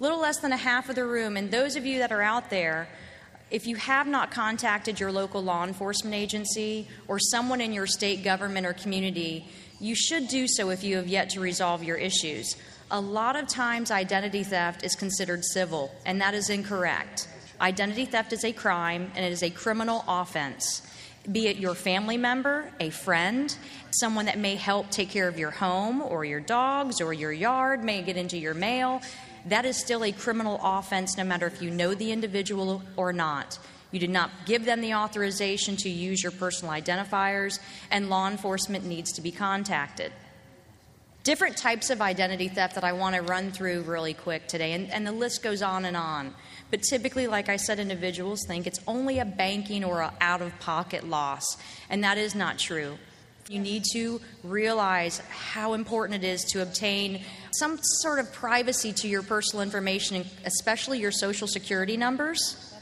Little 0.00 0.20
less 0.20 0.38
than 0.38 0.52
a 0.52 0.56
half 0.56 0.88
of 0.88 0.96
the 0.96 1.04
room, 1.04 1.36
and 1.36 1.50
those 1.50 1.76
of 1.76 1.86
you 1.86 1.98
that 1.98 2.10
are 2.10 2.22
out 2.22 2.50
there, 2.50 2.88
if 3.50 3.66
you 3.66 3.76
have 3.76 4.06
not 4.06 4.30
contacted 4.30 4.98
your 4.98 5.12
local 5.12 5.42
law 5.42 5.64
enforcement 5.64 6.14
agency 6.14 6.88
or 7.06 7.18
someone 7.18 7.60
in 7.60 7.72
your 7.72 7.86
state 7.86 8.24
government 8.24 8.66
or 8.66 8.72
community, 8.72 9.46
you 9.78 9.94
should 9.94 10.28
do 10.28 10.48
so 10.48 10.70
if 10.70 10.82
you 10.82 10.96
have 10.96 11.06
yet 11.06 11.30
to 11.30 11.40
resolve 11.40 11.84
your 11.84 11.96
issues. 11.96 12.56
A 12.90 13.00
lot 13.00 13.36
of 13.36 13.46
times, 13.46 13.90
identity 13.90 14.42
theft 14.42 14.84
is 14.84 14.96
considered 14.96 15.44
civil, 15.44 15.94
and 16.06 16.20
that 16.20 16.34
is 16.34 16.50
incorrect. 16.50 17.28
Identity 17.60 18.06
theft 18.06 18.32
is 18.32 18.44
a 18.44 18.52
crime 18.52 19.12
and 19.14 19.24
it 19.24 19.32
is 19.32 19.42
a 19.42 19.50
criminal 19.50 20.04
offense 20.08 20.82
be 21.30 21.48
it 21.48 21.56
your 21.56 21.74
family 21.74 22.16
member, 22.16 22.70
a 22.80 22.90
friend, 22.90 23.56
someone 23.90 24.26
that 24.26 24.38
may 24.38 24.56
help 24.56 24.90
take 24.90 25.10
care 25.10 25.28
of 25.28 25.38
your 25.38 25.50
home 25.50 26.02
or 26.02 26.24
your 26.24 26.40
dogs 26.40 27.00
or 27.00 27.12
your 27.12 27.32
yard, 27.32 27.82
may 27.82 28.02
get 28.02 28.16
into 28.16 28.36
your 28.36 28.54
mail, 28.54 29.00
that 29.46 29.64
is 29.64 29.76
still 29.76 30.04
a 30.04 30.12
criminal 30.12 30.60
offense 30.62 31.16
no 31.16 31.24
matter 31.24 31.46
if 31.46 31.60
you 31.62 31.70
know 31.70 31.94
the 31.94 32.12
individual 32.12 32.82
or 32.96 33.12
not. 33.12 33.58
You 33.90 34.00
did 34.00 34.10
not 34.10 34.30
give 34.44 34.64
them 34.64 34.80
the 34.80 34.94
authorization 34.94 35.76
to 35.76 35.88
use 35.88 36.22
your 36.22 36.32
personal 36.32 36.74
identifiers, 36.74 37.60
and 37.90 38.10
law 38.10 38.28
enforcement 38.28 38.84
needs 38.84 39.12
to 39.12 39.22
be 39.22 39.30
contacted. 39.30 40.12
Different 41.24 41.56
types 41.56 41.88
of 41.88 42.02
identity 42.02 42.48
theft 42.48 42.74
that 42.74 42.84
I 42.84 42.92
want 42.92 43.16
to 43.16 43.22
run 43.22 43.50
through 43.50 43.80
really 43.82 44.12
quick 44.12 44.46
today, 44.46 44.72
and, 44.72 44.90
and 44.90 45.06
the 45.06 45.12
list 45.12 45.42
goes 45.42 45.62
on 45.62 45.86
and 45.86 45.96
on. 45.96 46.34
But 46.70 46.82
typically, 46.82 47.26
like 47.26 47.48
I 47.48 47.56
said, 47.56 47.78
individuals 47.78 48.44
think 48.46 48.66
it's 48.66 48.80
only 48.86 49.18
a 49.18 49.24
banking 49.24 49.84
or 49.84 50.10
out 50.20 50.42
of 50.42 50.58
pocket 50.60 51.08
loss, 51.08 51.56
and 51.88 52.04
that 52.04 52.18
is 52.18 52.34
not 52.34 52.58
true. 52.58 52.98
You 53.48 53.58
need 53.58 53.84
to 53.92 54.20
realize 54.42 55.20
how 55.30 55.72
important 55.72 56.22
it 56.22 56.26
is 56.26 56.44
to 56.52 56.60
obtain 56.60 57.22
some 57.52 57.78
sort 57.80 58.18
of 58.18 58.30
privacy 58.34 58.92
to 58.92 59.08
your 59.08 59.22
personal 59.22 59.62
information, 59.62 60.26
especially 60.44 60.98
your 60.98 61.10
social 61.10 61.48
security 61.48 61.96
numbers. 61.96 62.74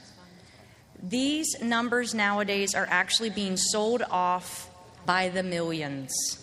These 1.00 1.62
numbers 1.62 2.12
nowadays 2.12 2.74
are 2.74 2.88
actually 2.90 3.30
being 3.30 3.56
sold 3.56 4.02
off 4.10 4.68
by 5.06 5.28
the 5.28 5.44
millions. 5.44 6.41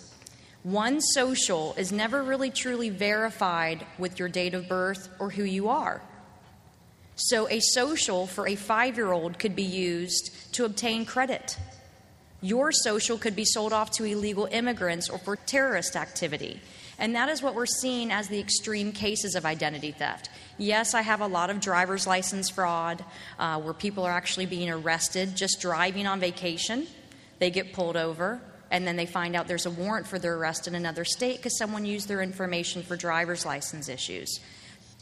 One 0.63 0.99
social 0.99 1.73
is 1.77 1.91
never 1.91 2.21
really 2.21 2.51
truly 2.51 2.89
verified 2.89 3.85
with 3.97 4.19
your 4.19 4.27
date 4.27 4.53
of 4.53 4.67
birth 4.67 5.09
or 5.19 5.29
who 5.29 5.43
you 5.43 5.69
are. 5.69 6.01
So, 7.15 7.49
a 7.49 7.59
social 7.59 8.27
for 8.27 8.47
a 8.47 8.55
five 8.55 8.95
year 8.97 9.11
old 9.11 9.39
could 9.39 9.55
be 9.55 9.63
used 9.63 10.31
to 10.53 10.65
obtain 10.65 11.05
credit. 11.05 11.57
Your 12.41 12.71
social 12.71 13.17
could 13.17 13.35
be 13.35 13.43
sold 13.43 13.73
off 13.73 13.91
to 13.91 14.05
illegal 14.05 14.47
immigrants 14.51 15.09
or 15.09 15.17
for 15.17 15.35
terrorist 15.35 15.95
activity. 15.97 16.61
And 16.97 17.15
that 17.15 17.29
is 17.29 17.41
what 17.41 17.55
we're 17.55 17.65
seeing 17.65 18.11
as 18.11 18.27
the 18.27 18.39
extreme 18.39 18.91
cases 18.91 19.35
of 19.35 19.45
identity 19.45 19.91
theft. 19.91 20.29
Yes, 20.57 20.93
I 20.93 21.01
have 21.01 21.21
a 21.21 21.27
lot 21.27 21.49
of 21.49 21.61
driver's 21.61 22.05
license 22.05 22.49
fraud 22.49 23.03
uh, 23.37 23.59
where 23.59 23.73
people 23.73 24.05
are 24.05 24.11
actually 24.11 24.45
being 24.45 24.69
arrested 24.69 25.35
just 25.35 25.61
driving 25.61 26.07
on 26.07 26.19
vacation. 26.19 26.87
They 27.39 27.49
get 27.49 27.71
pulled 27.71 27.95
over, 27.95 28.41
and 28.71 28.85
then 28.85 28.95
they 28.95 29.05
find 29.05 29.35
out 29.35 29.47
there's 29.47 29.65
a 29.65 29.71
warrant 29.71 30.07
for 30.07 30.19
their 30.19 30.35
arrest 30.35 30.67
in 30.67 30.75
another 30.75 31.05
state 31.05 31.37
because 31.37 31.57
someone 31.57 31.85
used 31.85 32.07
their 32.07 32.21
information 32.21 32.83
for 32.83 32.95
driver's 32.95 33.45
license 33.45 33.89
issues 33.89 34.39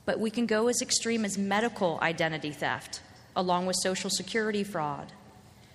but 0.07 0.21
we 0.21 0.31
can 0.31 0.45
go 0.45 0.69
as 0.69 0.81
extreme 0.81 1.25
as 1.25 1.37
medical 1.37 1.99
identity 2.01 2.51
theft, 2.51 3.01
along 3.35 3.65
with 3.65 3.75
Social 3.83 4.09
Security 4.09 4.63
fraud. 4.63 5.11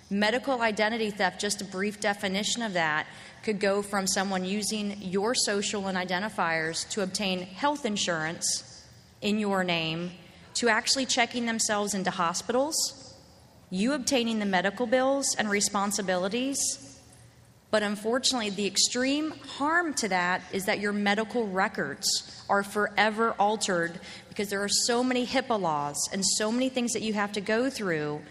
Medical 0.09 0.59
identity 0.59 1.11
theft, 1.11 1.39
just 1.39 1.61
a 1.61 1.65
brief 1.65 1.99
definition 1.99 2.63
of 2.63 2.73
that, 2.73 3.05
could 3.43 3.59
go 3.59 3.83
from 3.83 4.07
someone 4.07 4.43
using 4.43 4.99
your 4.99 5.35
social 5.35 5.87
and 5.87 5.95
identifiers 5.95 6.89
to 6.89 7.03
obtain 7.03 7.41
health 7.41 7.85
insurance 7.85 8.83
in 9.21 9.37
your 9.37 9.63
name 9.63 10.11
to 10.55 10.67
actually 10.67 11.05
checking 11.05 11.45
themselves 11.45 11.93
into 11.93 12.09
hospitals, 12.09 13.15
you 13.69 13.93
obtaining 13.93 14.39
the 14.39 14.45
medical 14.47 14.87
bills 14.87 15.35
and 15.37 15.47
responsibilities. 15.47 16.92
But 17.73 17.81
unfortunately, 17.81 18.51
the 18.51 18.67
extreme 18.67 19.31
harm 19.57 19.95
to 19.95 20.07
that 20.09 20.43
is 20.51 20.65
that 20.65 20.79
your 20.79 20.93
medical 20.93 21.47
records 21.47 22.45
are 22.47 22.61
forever 22.61 23.31
altered 23.39 23.99
because 24.29 24.51
there 24.51 24.63
are 24.63 24.69
so 24.69 25.03
many 25.03 25.25
HIPAA 25.25 25.59
laws 25.59 25.97
and 26.13 26.23
so 26.23 26.51
many 26.51 26.69
things 26.69 26.93
that 26.93 27.01
you 27.01 27.13
have 27.13 27.31
to 27.31 27.41
go 27.41 27.71
through 27.71 28.21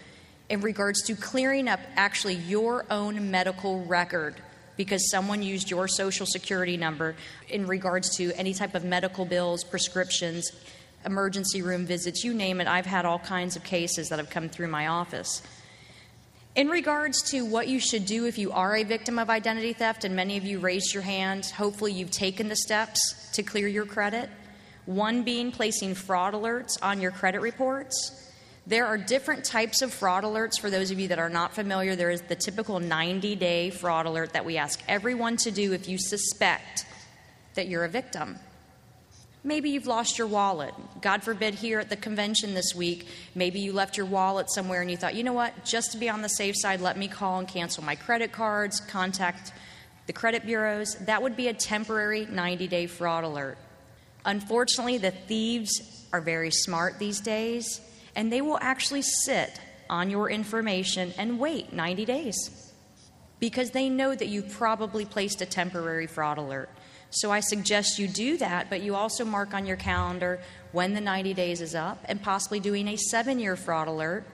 in 0.47 0.61
regards 0.61 1.01
to 1.07 1.15
clearing 1.15 1.67
up 1.67 1.81
actually 1.97 2.35
your 2.35 2.85
own 2.89 3.31
medical 3.31 3.83
record 3.83 4.35
because 4.77 5.11
someone 5.11 5.43
used 5.43 5.69
your 5.69 5.89
social 5.89 6.25
security 6.25 6.77
number 6.77 7.13
in 7.49 7.67
regards 7.67 8.15
to 8.15 8.31
any 8.37 8.53
type 8.53 8.75
of 8.75 8.85
medical 8.85 9.25
bills, 9.25 9.65
prescriptions, 9.65 10.53
emergency 11.05 11.61
room 11.61 11.85
visits, 11.85 12.23
you 12.23 12.33
name 12.33 12.61
it. 12.61 12.67
I've 12.67 12.85
had 12.85 13.03
all 13.03 13.19
kinds 13.19 13.57
of 13.57 13.65
cases 13.65 14.07
that 14.07 14.19
have 14.19 14.29
come 14.29 14.47
through 14.47 14.69
my 14.69 14.87
office. 14.87 15.41
In 16.55 16.67
regards 16.67 17.23
to 17.31 17.43
what 17.43 17.67
you 17.67 17.79
should 17.79 18.05
do 18.05 18.27
if 18.27 18.37
you 18.37 18.51
are 18.51 18.75
a 18.75 18.83
victim 18.83 19.17
of 19.17 19.31
identity 19.31 19.73
theft, 19.73 20.03
and 20.03 20.15
many 20.15 20.37
of 20.37 20.45
you 20.45 20.59
raised 20.59 20.93
your 20.93 21.01
hand, 21.01 21.47
hopefully 21.47 21.93
you've 21.93 22.11
taken 22.11 22.47
the 22.47 22.55
steps 22.55 23.31
to 23.33 23.41
clear 23.41 23.67
your 23.67 23.87
credit. 23.87 24.29
One 24.85 25.23
being 25.23 25.51
placing 25.51 25.95
fraud 25.95 26.35
alerts 26.35 26.77
on 26.79 27.01
your 27.01 27.09
credit 27.09 27.41
reports. 27.41 28.31
There 28.67 28.85
are 28.85 28.99
different 28.99 29.43
types 29.43 29.81
of 29.81 29.91
fraud 29.91 30.23
alerts 30.23 30.59
for 30.59 30.69
those 30.69 30.91
of 30.91 30.99
you 30.99 31.07
that 31.07 31.17
are 31.17 31.27
not 31.27 31.55
familiar. 31.55 31.95
There 31.95 32.11
is 32.11 32.21
the 32.21 32.35
typical 32.35 32.79
90 32.79 33.35
day 33.35 33.71
fraud 33.71 34.05
alert 34.05 34.33
that 34.33 34.45
we 34.45 34.57
ask 34.57 34.79
everyone 34.87 35.37
to 35.37 35.49
do 35.49 35.73
if 35.73 35.89
you 35.89 35.97
suspect 35.97 36.85
that 37.55 37.67
you're 37.67 37.83
a 37.83 37.89
victim. 37.89 38.37
Maybe 39.45 39.71
you've 39.71 39.87
lost 39.87 40.17
your 40.17 40.27
wallet. 40.27 40.73
God 41.01 41.21
forbid, 41.21 41.55
here 41.55 41.79
at 41.79 41.89
the 41.89 41.97
convention 41.97 42.53
this 42.53 42.73
week, 42.73 43.07
maybe 43.35 43.59
you 43.59 43.73
left 43.73 43.97
your 43.97 44.05
wallet 44.05 44.49
somewhere 44.49 44.81
and 44.81 44.89
you 44.89 44.95
thought, 44.95 45.15
you 45.15 45.23
know 45.23 45.33
what, 45.33 45.65
just 45.65 45.91
to 45.91 45.97
be 45.97 46.07
on 46.09 46.21
the 46.21 46.29
safe 46.29 46.55
side, 46.57 46.79
let 46.79 46.97
me 46.97 47.09
call 47.09 47.39
and 47.39 47.47
cancel 47.47 47.83
my 47.83 47.95
credit 47.95 48.31
cards, 48.31 48.79
contact 48.79 49.51
the 50.07 50.13
credit 50.13 50.45
bureaus. 50.45 50.95
That 50.95 51.21
would 51.21 51.35
be 51.35 51.49
a 51.49 51.53
temporary 51.53 52.25
90 52.25 52.67
day 52.67 52.87
fraud 52.87 53.25
alert. 53.25 53.57
Unfortunately, 54.25 54.97
the 54.97 55.11
thieves 55.11 56.07
are 56.13 56.21
very 56.21 56.51
smart 56.51 56.97
these 56.97 57.19
days, 57.19 57.81
and 58.15 58.31
they 58.31 58.41
will 58.41 58.59
actually 58.61 59.01
sit 59.01 59.59
on 59.89 60.09
your 60.09 60.29
information 60.29 61.13
and 61.17 61.37
wait 61.37 61.73
90 61.73 62.05
days 62.05 62.71
because 63.41 63.71
they 63.71 63.89
know 63.89 64.15
that 64.15 64.27
you've 64.29 64.49
probably 64.53 65.03
placed 65.03 65.41
a 65.41 65.45
temporary 65.45 66.07
fraud 66.07 66.37
alert. 66.37 66.69
So 67.13 67.29
I 67.31 67.41
suggest 67.41 67.99
you 67.99 68.07
do 68.07 68.37
that, 68.37 68.71
but 68.71 68.81
you 68.81 68.95
also 68.95 69.23
mark 69.23 69.53
on 69.53 69.67
your 69.67 69.77
calendar 69.77 70.39
when 70.71 70.95
the 70.95 71.01
90 71.01 71.35
days 71.35 71.61
is 71.61 71.75
up 71.75 72.03
and 72.05 72.19
possibly 72.19 72.59
doing 72.59 72.87
a 72.87 72.97
seven 72.97 73.37
year 73.37 73.55
fraud 73.55 73.87
alert. 73.87 74.25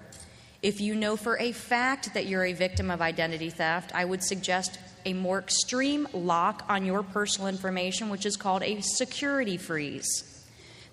If 0.62 0.80
you 0.80 0.96
know 0.96 1.18
for 1.18 1.38
a 1.40 1.52
fact 1.52 2.14
that 2.14 2.26
you're 2.26 2.46
a 2.46 2.54
victim 2.54 2.90
of 2.90 3.02
identity 3.02 3.50
theft, 3.50 3.92
I 3.94 4.06
would 4.06 4.24
suggest 4.24 4.80
a 5.06 5.12
more 5.12 5.40
extreme 5.40 6.08
lock 6.14 6.64
on 6.70 6.86
your 6.86 7.04
personal 7.04 7.50
information, 7.50 8.10
which 8.10 8.26
is 8.26 8.38
called 8.38 8.64
a 8.64 8.80
security 8.80 9.58
freeze. 9.58 10.46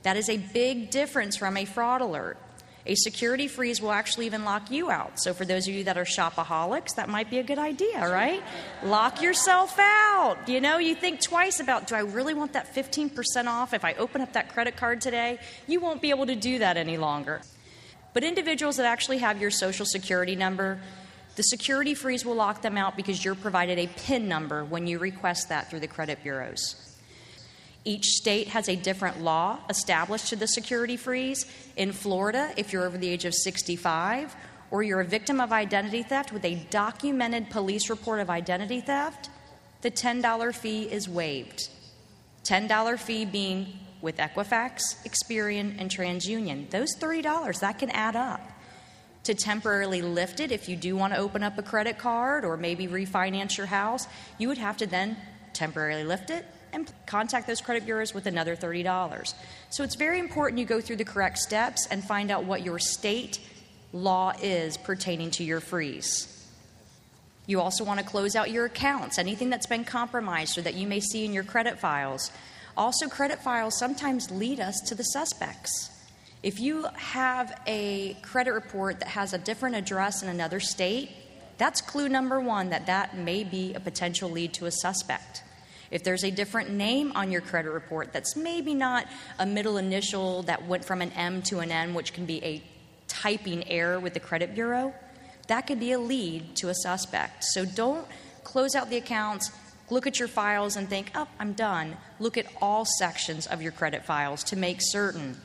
That 0.03 0.17
is 0.17 0.29
a 0.29 0.39
big 0.39 0.91
difference 0.91 1.37
from 1.37 1.57
a 1.57 1.65
fraud 1.65 2.01
alert. 2.01 2.37
A 2.87 2.95
security 2.95 3.49
freeze 3.49 3.83
will 3.83 3.91
actually 3.91 4.27
even 4.27 4.45
lock 4.45 4.71
you 4.71 4.91
out. 4.91 5.19
So, 5.19 5.35
for 5.35 5.45
those 5.45 5.67
of 5.67 5.75
you 5.75 5.85
that 5.85 5.99
are 5.99 6.05
shopaholics, 6.05 6.95
that 6.95 7.09
might 7.09 7.29
be 7.29 7.39
a 7.39 7.43
good 7.43 7.59
idea, 7.59 8.09
right? 8.09 8.43
Lock 8.85 9.21
yourself 9.21 9.77
out. 9.79 10.37
You 10.47 10.61
know, 10.61 10.79
you 10.79 10.95
think 10.95 11.21
twice 11.21 11.59
about 11.59 11.89
do 11.89 11.97
I 11.97 12.01
really 12.01 12.33
want 12.33 12.53
that 12.53 12.73
15% 12.75 13.47
off 13.47 13.75
if 13.75 13.85
I 13.85 13.95
open 13.95 14.21
up 14.21 14.35
that 14.35 14.53
credit 14.53 14.77
card 14.77 15.01
today? 15.01 15.41
You 15.67 15.81
won't 15.81 16.01
be 16.01 16.11
able 16.11 16.27
to 16.27 16.37
do 16.37 16.61
that 16.61 16.77
any 16.77 16.97
longer. 16.97 17.43
But 18.13 18.23
individuals 18.23 18.77
that 18.77 18.87
actually 18.87 19.19
have 19.19 19.41
your 19.41 19.51
social 19.51 19.85
security 19.85 20.37
number, 20.37 20.81
the 21.35 21.43
security 21.43 21.95
freeze 21.95 22.25
will 22.25 22.37
lock 22.37 22.63
them 22.63 22.79
out 22.79 22.97
because 22.97 23.25
you're 23.25 23.35
provided 23.35 23.79
a 23.79 23.89
PIN 23.89 24.29
number 24.29 24.65
when 24.65 24.87
you 24.87 24.99
request 25.01 25.49
that 25.49 25.69
through 25.69 25.81
the 25.81 25.89
credit 25.89 26.23
bureaus. 26.23 26.86
Each 27.87 28.07
state 28.07 28.49
has 28.49 28.69
a 28.69 28.75
different 28.75 29.23
law 29.23 29.61
established 29.71 30.27
to 30.31 30.37
the 30.37 30.49
security 30.49 30.97
freeze. 30.97 31.47
In 31.77 31.93
Florida, 31.93 32.53
if 32.57 32.73
you're 32.73 32.85
over 32.85 32.99
the 32.99 33.09
age 33.09 33.25
of 33.25 33.33
65 33.33 34.35
or 34.73 34.83
you're 34.83 35.01
a 35.01 35.05
victim 35.05 35.41
of 35.41 35.53
identity 35.53 36.03
theft 36.03 36.33
with 36.33 36.45
a 36.45 36.57
documented 36.69 37.49
police 37.49 37.89
report 37.89 38.19
of 38.19 38.29
identity 38.29 38.81
theft, 38.81 39.31
the 39.83 39.91
$10 39.93 40.53
fee 40.53 40.83
is 40.83 41.09
waived. 41.09 41.69
$10 42.43 42.99
fee 42.99 43.25
being 43.25 43.69
with 44.03 44.17
Equifax, 44.17 44.97
Experian, 45.07 45.77
and 45.79 45.89
TransUnion. 45.89 46.69
Those 46.71 46.97
$30, 46.97 47.61
that 47.61 47.79
can 47.79 47.91
add 47.91 48.17
up. 48.17 48.41
To 49.23 49.35
temporarily 49.35 50.03
lift 50.03 50.41
it, 50.41 50.51
if 50.51 50.69
you 50.69 50.75
do 50.75 50.97
want 50.97 51.15
to 51.15 51.21
open 51.21 51.45
up 51.45 51.57
a 51.57 51.63
credit 51.63 51.99
card 51.99 52.45
or 52.45 52.57
maybe 52.57 52.89
refinance 52.89 53.57
your 53.57 53.67
house, 53.67 54.09
you 54.39 54.49
would 54.49 54.59
have 54.59 54.77
to 54.79 54.89
then 54.89 55.17
temporarily 55.53 56.03
lift 56.03 56.31
it, 56.31 56.45
and 56.73 56.93
contact 57.07 57.47
those 57.47 57.61
credit 57.61 57.85
bureaus 57.85 58.15
with 58.15 58.27
another 58.27 58.57
$30. 58.57 59.35
So 59.71 59.83
it's 59.85 59.95
very 59.95 60.19
important 60.19 60.59
you 60.59 60.67
go 60.67 60.81
through 60.81 60.97
the 60.97 61.05
correct 61.05 61.39
steps 61.39 61.87
and 61.91 62.03
find 62.03 62.31
out 62.31 62.45
what 62.45 62.65
your 62.65 62.79
state 62.79 63.41
law 63.93 64.33
is 64.43 64.77
pertaining 64.77 65.31
to 65.33 65.45
your 65.45 65.61
freeze. 65.61 66.33
You 67.47 67.61
also 67.61 67.85
want 67.85 68.01
to 68.01 68.07
close 68.07 68.35
out 68.35 68.51
your 68.51 68.65
accounts, 68.65 69.19
anything 69.19 69.51
that's 69.51 69.67
been 69.67 69.85
compromised 69.85 70.59
or 70.59 70.63
that 70.63 70.75
you 70.75 70.87
may 70.87 71.01
see 71.01 71.25
in 71.25 71.33
your 71.33 71.45
credit 71.45 71.79
files. 71.79 72.31
Also, 72.77 73.09
credit 73.09 73.43
files 73.43 73.79
sometimes 73.79 74.31
lead 74.31 74.61
us 74.61 74.81
to 74.87 74.95
the 74.95 75.05
suspects. 75.05 75.91
If 76.43 76.61
you 76.61 76.87
have 76.95 77.59
a 77.67 78.15
credit 78.23 78.53
report 78.53 78.99
that 78.99 79.09
has 79.09 79.33
a 79.33 79.39
different 79.39 79.77
address 79.77 80.23
in 80.23 80.29
another 80.29 80.61
state, 80.61 81.11
that's 81.59 81.81
clue 81.81 82.09
number 82.09 82.41
one 82.41 82.71
that 82.71 82.87
that 82.87 83.17
may 83.17 83.45
be 83.45 83.73
a 83.75 83.81
potential 83.81 84.31
lead 84.31 84.53
to 84.55 84.67
a 84.67 84.71
suspect. 84.71 85.43
If 85.91 86.03
there's 86.05 86.25
a 86.25 86.31
different 86.31 86.71
name 86.71 87.13
on 87.15 87.31
your 87.31 87.41
credit 87.41 87.71
report 87.71 88.13
that's 88.13 88.37
maybe 88.37 88.75
not 88.75 89.07
a 89.39 89.47
middle 89.47 89.77
initial 89.77 90.43
that 90.43 90.67
went 90.67 90.85
from 90.85 91.03
an 91.03 91.13
M 91.13 91.43
to 91.43 91.61
an 91.61 91.71
N, 91.71 91.95
which 91.95 92.13
can 92.13 92.27
be 92.27 92.43
a 92.45 92.63
typing 93.09 93.69
error 93.69 94.01
with 94.01 94.15
the 94.15 94.21
credit 94.21 94.55
bureau, 94.55 94.93
that 95.49 95.63
could 95.63 95.81
be 95.81 95.93
a 95.93 95.99
lead 95.99 96.57
to 96.57 96.69
a 96.69 96.75
suspect. 96.75 97.45
So 97.45 97.65
don't 97.65 98.07
close 98.43 98.75
out 98.75 98.91
the 98.91 98.97
accounts, 98.97 99.53
look 99.91 100.07
at 100.07 100.19
your 100.19 100.29
files 100.29 100.77
and 100.77 100.89
think, 100.89 101.11
oh, 101.15 101.29
I'm 101.39 101.53
done. 101.53 101.97
Look 102.19 102.37
at 102.37 102.47
all 102.61 102.85
sections 102.85 103.47
of 103.47 103.63
your 103.63 103.73
credit 103.73 104.05
files 104.05 104.43
to 104.45 104.57
make 104.57 104.79
certain 104.81 105.37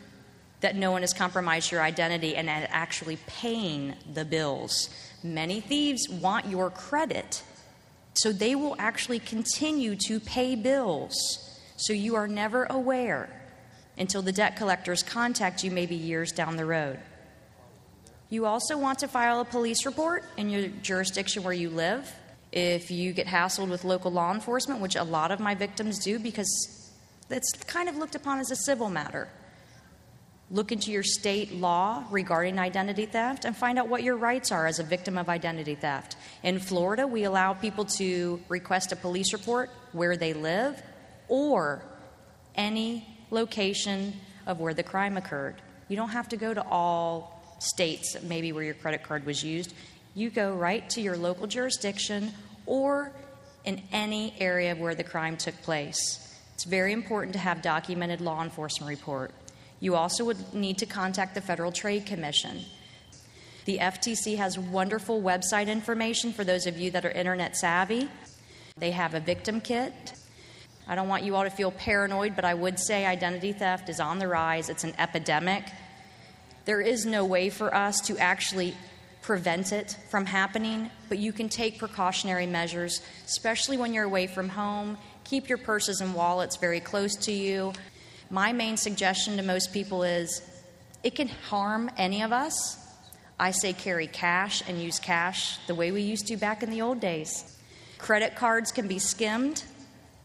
that 0.61 0.75
no 0.75 0.91
one 0.91 1.01
has 1.01 1.13
compromised 1.13 1.71
your 1.71 1.81
identity 1.81 2.35
and 2.35 2.49
actually 2.49 3.17
paying 3.27 3.95
the 4.13 4.25
bills. 4.25 4.89
Many 5.23 5.59
thieves 5.59 6.07
want 6.09 6.47
your 6.47 6.69
credit 6.69 7.43
so 8.21 8.31
they 8.31 8.53
will 8.53 8.75
actually 8.77 9.17
continue 9.17 9.95
to 9.95 10.19
pay 10.19 10.55
bills. 10.55 11.15
So 11.77 11.91
you 11.91 12.15
are 12.15 12.27
never 12.27 12.65
aware 12.65 13.41
until 13.97 14.21
the 14.21 14.31
debt 14.31 14.55
collectors 14.57 15.01
contact 15.01 15.63
you 15.63 15.71
maybe 15.71 15.95
years 15.95 16.31
down 16.31 16.55
the 16.55 16.65
road. 16.65 16.99
You 18.29 18.45
also 18.45 18.77
want 18.77 18.99
to 18.99 19.07
file 19.07 19.39
a 19.39 19.45
police 19.45 19.87
report 19.87 20.23
in 20.37 20.51
your 20.51 20.67
jurisdiction 20.67 21.41
where 21.41 21.53
you 21.53 21.71
live. 21.71 22.13
If 22.51 22.91
you 22.91 23.11
get 23.11 23.25
hassled 23.25 23.69
with 23.69 23.83
local 23.85 24.11
law 24.11 24.31
enforcement, 24.31 24.81
which 24.81 24.95
a 24.95 25.03
lot 25.03 25.31
of 25.31 25.39
my 25.39 25.55
victims 25.55 25.97
do 25.97 26.19
because 26.19 26.91
it's 27.31 27.53
kind 27.63 27.89
of 27.89 27.97
looked 27.97 28.15
upon 28.15 28.39
as 28.39 28.51
a 28.51 28.55
civil 28.55 28.89
matter. 28.89 29.29
Look 30.53 30.73
into 30.73 30.91
your 30.91 31.03
state 31.03 31.53
law 31.53 32.03
regarding 32.11 32.59
identity 32.59 33.05
theft 33.05 33.45
and 33.45 33.55
find 33.55 33.79
out 33.79 33.87
what 33.87 34.03
your 34.03 34.17
rights 34.17 34.51
are 34.51 34.67
as 34.67 34.79
a 34.79 34.83
victim 34.83 35.17
of 35.17 35.29
identity 35.29 35.75
theft. 35.75 36.17
In 36.43 36.59
Florida, 36.59 37.07
we 37.07 37.23
allow 37.23 37.53
people 37.53 37.85
to 37.85 38.41
request 38.49 38.91
a 38.91 38.97
police 38.97 39.31
report 39.31 39.69
where 39.93 40.17
they 40.17 40.33
live 40.33 40.81
or 41.29 41.81
any 42.55 43.07
location 43.29 44.13
of 44.45 44.59
where 44.59 44.73
the 44.73 44.83
crime 44.83 45.15
occurred. 45.15 45.55
You 45.87 45.95
don't 45.95 46.09
have 46.09 46.27
to 46.29 46.37
go 46.37 46.53
to 46.53 46.61
all 46.67 47.57
states, 47.59 48.17
maybe 48.21 48.51
where 48.51 48.63
your 48.63 48.73
credit 48.73 49.03
card 49.03 49.25
was 49.25 49.41
used. 49.41 49.73
You 50.15 50.29
go 50.29 50.53
right 50.53 50.89
to 50.89 50.99
your 50.99 51.15
local 51.15 51.47
jurisdiction 51.47 52.33
or 52.65 53.13
in 53.63 53.81
any 53.93 54.35
area 54.37 54.75
where 54.75 54.95
the 54.95 55.03
crime 55.05 55.37
took 55.37 55.55
place. 55.61 56.27
It's 56.55 56.65
very 56.65 56.91
important 56.91 57.33
to 57.33 57.39
have 57.39 57.61
documented 57.61 58.19
law 58.19 58.43
enforcement 58.43 58.89
report. 58.89 59.31
You 59.81 59.95
also 59.95 60.23
would 60.25 60.53
need 60.53 60.77
to 60.77 60.85
contact 60.85 61.35
the 61.35 61.41
Federal 61.41 61.71
Trade 61.71 62.05
Commission. 62.05 62.61
The 63.65 63.79
FTC 63.79 64.37
has 64.37 64.57
wonderful 64.57 65.21
website 65.21 65.67
information 65.67 66.31
for 66.31 66.43
those 66.43 66.67
of 66.67 66.79
you 66.79 66.91
that 66.91 67.03
are 67.03 67.11
internet 67.11 67.57
savvy. 67.57 68.07
They 68.77 68.91
have 68.91 69.13
a 69.15 69.19
victim 69.19 69.59
kit. 69.59 70.13
I 70.87 70.95
don't 70.95 71.07
want 71.07 71.23
you 71.23 71.35
all 71.35 71.43
to 71.43 71.49
feel 71.49 71.71
paranoid, 71.71 72.35
but 72.35 72.45
I 72.45 72.53
would 72.53 72.79
say 72.79 73.05
identity 73.05 73.53
theft 73.53 73.89
is 73.89 73.99
on 73.99 74.19
the 74.19 74.27
rise. 74.27 74.69
It's 74.69 74.83
an 74.83 74.93
epidemic. 74.97 75.65
There 76.65 76.81
is 76.81 77.05
no 77.05 77.25
way 77.25 77.49
for 77.49 77.73
us 77.73 78.01
to 78.01 78.17
actually 78.17 78.75
prevent 79.21 79.71
it 79.71 79.97
from 80.09 80.25
happening, 80.25 80.91
but 81.09 81.17
you 81.17 81.33
can 81.33 81.49
take 81.49 81.79
precautionary 81.79 82.47
measures, 82.47 83.01
especially 83.25 83.77
when 83.77 83.93
you're 83.93 84.05
away 84.05 84.27
from 84.27 84.49
home. 84.49 84.97
Keep 85.23 85.49
your 85.49 85.57
purses 85.57 86.01
and 86.01 86.13
wallets 86.13 86.57
very 86.57 86.79
close 86.79 87.15
to 87.15 87.31
you. 87.31 87.73
My 88.31 88.53
main 88.53 88.77
suggestion 88.77 89.35
to 89.35 89.43
most 89.43 89.73
people 89.73 90.03
is 90.03 90.41
it 91.03 91.15
can 91.15 91.27
harm 91.27 91.91
any 91.97 92.21
of 92.21 92.31
us. 92.31 92.77
I 93.37 93.51
say 93.51 93.73
carry 93.73 94.07
cash 94.07 94.63
and 94.69 94.81
use 94.81 94.99
cash 94.99 95.57
the 95.67 95.75
way 95.75 95.91
we 95.91 96.01
used 96.01 96.27
to 96.27 96.37
back 96.37 96.63
in 96.63 96.69
the 96.69 96.81
old 96.81 97.01
days. 97.01 97.59
Credit 97.97 98.33
cards 98.37 98.71
can 98.71 98.87
be 98.87 98.99
skimmed, 98.99 99.65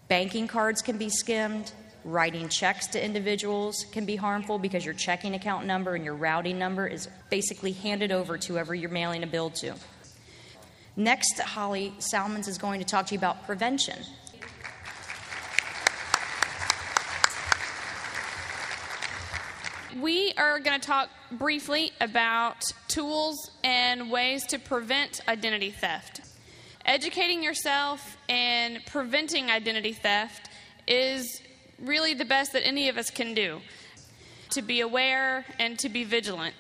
banking 0.07 0.47
cards 0.47 0.83
can 0.83 0.99
be 0.99 1.09
skimmed, 1.09 1.73
writing 2.05 2.49
checks 2.49 2.87
to 2.89 3.05
individuals 3.05 3.85
can 3.91 4.05
be 4.05 4.15
harmful 4.15 4.61
because 4.61 4.85
your 4.85 4.95
checking 4.95 5.35
account 5.35 5.67
number 5.67 5.97
and 5.97 6.05
your 6.05 6.15
routing 6.15 6.61
number 6.61 6.87
is 6.87 7.09
basically 7.29 7.73
handed 7.73 8.13
over 8.13 8.39
to 8.39 8.53
whoever 8.53 8.73
you're 8.73 8.89
mailing 8.89 9.25
a 9.25 9.27
bill 9.27 9.51
to. 9.51 9.75
Next, 10.95 11.41
Holly 11.41 11.93
Salmons 11.99 12.47
is 12.47 12.57
going 12.57 12.79
to 12.79 12.87
talk 12.87 13.07
to 13.07 13.15
you 13.15 13.19
about 13.19 13.47
prevention. 13.47 13.99
We 20.01 20.33
are 20.37 20.59
going 20.59 20.79
to 20.79 20.87
talk 20.87 21.09
briefly 21.33 21.93
about 22.01 22.65
tools 22.89 23.51
and 23.65 24.11
ways 24.11 24.45
to 24.47 24.59
prevent 24.59 25.21
identity 25.27 25.71
theft. 25.71 26.21
Educating 26.85 27.43
yourself 27.43 28.17
and 28.29 28.85
preventing 28.87 29.51
identity 29.51 29.93
theft 29.93 30.51
is 30.87 31.41
really 31.79 32.15
the 32.15 32.25
best 32.25 32.53
that 32.53 32.67
any 32.67 32.89
of 32.89 32.99
us 32.99 33.11
can 33.11 33.33
do 33.35 33.61
to 34.51 34.63
be 34.63 34.81
aware 34.81 35.45
and 35.59 35.79
to 35.79 35.89
be 35.89 36.05
vigilant. 36.05 36.55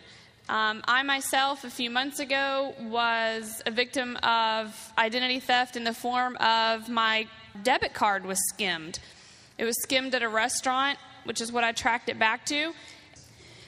Um, 0.48 0.82
I 0.86 1.02
myself, 1.02 1.64
a 1.64 1.70
few 1.70 1.90
months 1.90 2.20
ago, 2.20 2.74
was 2.80 3.62
a 3.66 3.70
victim 3.70 4.16
of 4.22 4.92
identity 4.96 5.40
theft 5.40 5.76
in 5.76 5.84
the 5.84 5.94
form 5.94 6.36
of 6.36 6.88
my 6.88 7.26
debit 7.62 7.92
card 7.92 8.24
was 8.24 8.38
skimmed. 8.48 8.98
It 9.58 9.64
was 9.64 9.76
skimmed 9.82 10.14
at 10.14 10.22
a 10.22 10.28
restaurant, 10.28 10.98
which 11.24 11.40
is 11.40 11.50
what 11.50 11.64
I 11.64 11.72
tracked 11.72 12.08
it 12.08 12.18
back 12.18 12.46
to. 12.46 12.72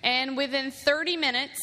And 0.03 0.37
within 0.37 0.71
30 0.71 1.17
minutes, 1.17 1.61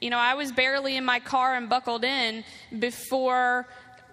you 0.00 0.10
know, 0.10 0.18
I 0.18 0.34
was 0.34 0.52
barely 0.52 0.96
in 0.96 1.04
my 1.04 1.20
car 1.20 1.54
and 1.54 1.68
buckled 1.68 2.04
in 2.04 2.44
before 2.78 3.66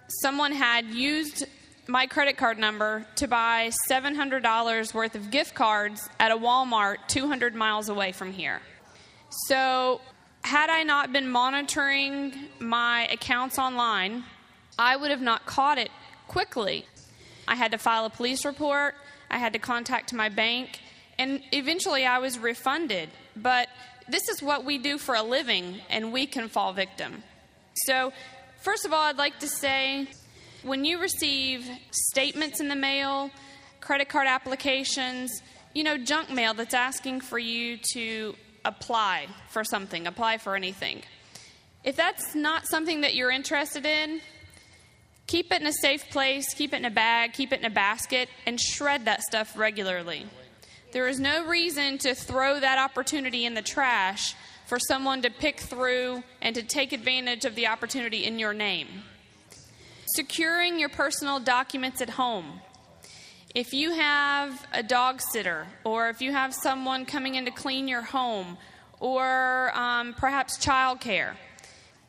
someone 0.08 0.52
had 0.52 0.86
used 0.86 1.46
my 1.88 2.08
credit 2.08 2.38
card 2.38 2.58
number 2.58 3.06
to 3.18 3.28
buy 3.28 3.72
$700 3.90 4.94
worth 4.94 5.16
of 5.16 5.32
gift 5.32 5.54
cards 5.54 6.10
at 6.20 6.32
a 6.32 6.38
Walmart 6.38 6.98
200 7.08 7.56
miles 7.56 7.90
away 7.90 8.12
from 8.12 8.32
here. 8.32 8.62
So, 9.48 10.00
had 10.44 10.70
I 10.70 10.84
not 10.84 11.12
been 11.12 11.30
monitoring 11.30 12.34
my 12.60 13.08
accounts 13.08 13.58
online 13.58 14.24
I 14.78 14.96
would 14.96 15.12
have 15.12 15.22
not 15.22 15.46
caught 15.46 15.78
it 15.78 15.92
quickly. 16.28 16.86
I 17.48 17.56
had 17.56 17.72
to 17.72 17.78
file 17.78 18.06
a 18.06 18.10
police 18.10 18.46
report, 18.46 18.96
I 19.30 19.38
had 19.38 19.54
to 19.54 19.60
contact 19.60 20.14
my 20.14 20.30
bank, 20.30 20.80
and 21.18 21.42
eventually 21.52 22.06
I 22.06 22.18
was 22.20 22.40
refunded. 22.40 23.10
But 23.36 23.68
this 24.08 24.28
is 24.30 24.42
what 24.42 24.66
we 24.66 24.78
do 24.78 24.98
for 24.98 25.16
a 25.16 25.24
living, 25.24 25.82
and 25.90 26.12
we 26.12 26.26
can 26.28 26.50
fall 26.50 26.74
victim. 26.74 27.24
So, 27.86 28.14
first 28.62 28.86
of 28.86 28.94
all, 28.94 29.02
I'd 29.02 29.18
like 29.18 29.40
to 29.40 29.48
say 29.48 30.08
when 30.64 30.86
you 30.86 31.00
receive 31.00 31.70
statements 31.92 32.60
in 32.60 32.68
the 32.68 32.76
mail, 32.76 33.32
credit 33.82 34.10
card 34.10 34.28
applications, 34.28 35.42
you 35.74 35.84
know, 35.84 35.98
junk 35.98 36.30
mail 36.30 36.54
that's 36.54 36.74
asking 36.74 37.22
for 37.22 37.40
you 37.40 37.78
to 37.94 38.36
apply 38.64 39.28
for 39.50 39.64
something, 39.64 40.08
apply 40.08 40.38
for 40.38 40.56
anything. 40.56 41.02
If 41.84 41.96
that's 41.96 42.34
not 42.34 42.68
something 42.68 43.02
that 43.02 43.14
you're 43.14 43.32
interested 43.32 43.86
in, 43.86 44.22
keep 45.28 45.52
it 45.52 45.62
in 45.62 45.68
a 45.68 45.74
safe 45.74 46.10
place, 46.12 46.54
keep 46.54 46.74
it 46.74 46.78
in 46.78 46.86
a 46.86 46.92
bag, 46.92 47.34
keep 47.34 47.52
it 47.52 47.60
in 47.60 47.66
a 47.66 47.70
basket, 47.70 48.30
and 48.46 48.60
shred 48.60 49.06
that 49.06 49.22
stuff 49.22 49.58
regularly. 49.58 50.26
There 50.94 51.08
is 51.08 51.20
no 51.20 51.48
reason 51.48 51.98
to 52.00 52.14
throw 52.14 52.60
that 52.60 52.78
opportunity 52.78 53.46
in 53.46 53.56
the 53.56 53.64
trash 53.64 54.36
for 54.68 54.78
someone 54.78 55.24
to 55.24 55.32
pick 55.32 55.60
through 55.60 56.24
and 56.40 56.54
to 56.54 56.62
take 56.62 56.94
advantage 56.94 57.46
of 57.46 57.56
the 57.56 57.66
opportunity 57.66 58.26
in 58.26 58.38
your 58.38 58.54
name. 58.54 58.88
Securing 60.16 60.80
your 60.80 60.90
personal 60.90 61.40
documents 61.40 62.00
at 62.00 62.12
home. 62.12 62.62
If 63.56 63.74
you 63.74 63.92
have 63.94 64.68
a 64.72 64.84
dog 64.84 65.20
sitter, 65.20 65.66
or 65.84 66.10
if 66.10 66.22
you 66.22 66.32
have 66.32 66.54
someone 66.54 67.06
coming 67.06 67.34
in 67.34 67.46
to 67.46 67.52
clean 67.52 67.88
your 67.88 68.04
home, 68.04 68.60
or 69.00 69.76
um, 69.76 70.14
perhaps 70.14 70.64
childcare, 70.64 71.34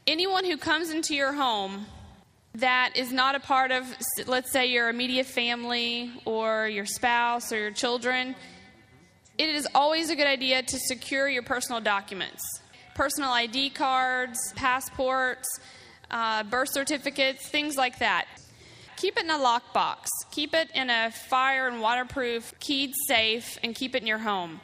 anyone 0.06 0.44
who 0.44 0.58
comes 0.58 0.90
into 0.90 1.14
your 1.14 1.32
home 1.32 1.86
that 2.56 2.92
is 2.96 3.10
not 3.10 3.34
a 3.34 3.40
part 3.40 3.72
of, 3.72 3.84
let's 4.26 4.52
say, 4.52 4.66
your 4.66 4.90
immediate 4.90 5.26
family 5.26 6.12
or 6.26 6.68
your 6.68 6.86
spouse 6.86 7.50
or 7.50 7.58
your 7.58 7.70
children, 7.72 8.36
it 9.36 9.48
is 9.48 9.66
always 9.74 10.10
a 10.10 10.16
good 10.16 10.26
idea 10.26 10.62
to 10.62 10.78
secure 10.78 11.28
your 11.28 11.42
personal 11.42 11.80
documents 11.80 12.42
personal 12.94 13.30
ID 13.30 13.70
cards, 13.70 14.38
passports, 14.54 15.48
uh, 16.12 16.44
birth 16.44 16.68
certificates, 16.68 17.48
things 17.48 17.76
like 17.76 17.98
that. 17.98 18.26
Keep 18.96 19.16
it 19.16 19.24
in 19.24 19.30
a 19.30 19.38
lockbox. 19.38 20.06
Keep 20.30 20.54
it 20.54 20.70
in 20.74 20.88
a 20.90 21.10
fire 21.10 21.66
and 21.66 21.80
waterproof, 21.80 22.54
keyed 22.60 22.92
safe, 23.08 23.58
and 23.64 23.74
keep 23.74 23.96
it 23.96 24.02
in 24.02 24.06
your 24.06 24.18
home. 24.18 24.60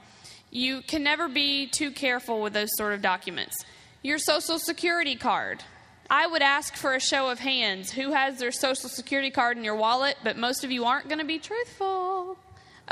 You 0.53 0.83
can 0.83 1.03
never 1.03 1.29
be 1.29 1.67
too 1.67 1.91
careful 1.91 2.41
with 2.41 2.53
those 2.53 2.71
sort 2.77 2.93
of 2.93 3.03
documents. 3.03 3.57
Your 4.03 4.19
social 4.19 4.61
security 4.61 5.17
card. 5.17 5.65
I 6.09 6.27
would 6.27 6.43
ask 6.43 6.75
for 6.75 6.95
a 6.95 7.01
show 7.01 7.31
of 7.31 7.41
hands 7.41 7.91
who 7.91 8.13
has 8.13 8.39
their 8.39 8.53
social 8.53 8.89
security 8.89 9.31
card 9.31 9.57
in 9.57 9.65
your 9.65 9.77
wallet, 9.77 10.17
but 10.25 10.37
most 10.37 10.65
of 10.65 10.71
you 10.71 10.85
aren't 10.85 11.09
going 11.09 11.19
to 11.19 11.25
be 11.25 11.39
truthful. 11.39 12.37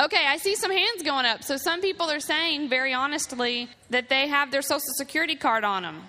Okay, 0.00 0.24
I 0.28 0.36
see 0.36 0.54
some 0.54 0.70
hands 0.70 1.02
going 1.02 1.26
up. 1.26 1.42
So 1.42 1.56
some 1.56 1.80
people 1.80 2.08
are 2.08 2.20
saying 2.20 2.68
very 2.68 2.94
honestly 2.94 3.68
that 3.90 4.08
they 4.08 4.28
have 4.28 4.52
their 4.52 4.62
social 4.62 4.92
security 4.96 5.34
card 5.34 5.64
on 5.64 5.82
them. 5.82 6.04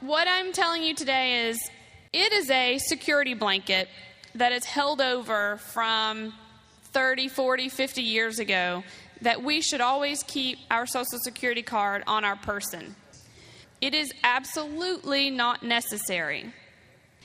What 0.00 0.26
I'm 0.26 0.52
telling 0.52 0.82
you 0.82 0.92
today 0.92 1.46
is 1.48 1.70
it 2.12 2.32
is 2.32 2.50
a 2.50 2.78
security 2.78 3.34
blanket 3.34 3.88
that 4.34 4.50
is 4.50 4.64
held 4.64 5.00
over 5.00 5.58
from 5.58 6.34
30, 6.86 7.28
40, 7.28 7.68
50 7.68 8.02
years 8.02 8.40
ago 8.40 8.82
that 9.22 9.40
we 9.40 9.62
should 9.62 9.80
always 9.80 10.24
keep 10.24 10.58
our 10.68 10.84
social 10.84 11.20
security 11.20 11.62
card 11.62 12.02
on 12.08 12.24
our 12.24 12.36
person. 12.36 12.96
It 13.80 13.94
is 13.94 14.12
absolutely 14.24 15.30
not 15.30 15.62
necessary. 15.62 16.52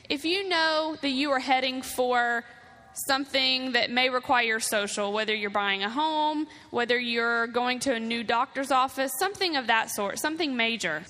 If 0.10 0.26
you 0.26 0.48
know 0.48 0.96
that 1.02 1.10
you 1.10 1.32
are 1.32 1.39
heading 1.39 1.82
for 1.82 2.44
something 2.93 3.71
that 3.73 3.89
may 3.89 4.10
require 4.10 4.60
social, 4.60 5.13
whether 5.13 5.34
you're 5.34 5.49
buying 5.49 5.84
a 5.84 5.89
home, 5.89 6.47
whether 6.69 6.99
you're 6.99 7.47
going 7.47 7.80
to 7.80 7.93
a 7.93 7.99
new 7.99 8.23
doctor's 8.23 8.71
office, 8.71 9.12
something 9.17 9.56
of 9.56 9.67
that 9.67 9.89
sort, 9.89 10.19
something 10.19 10.56
major. 10.56 11.04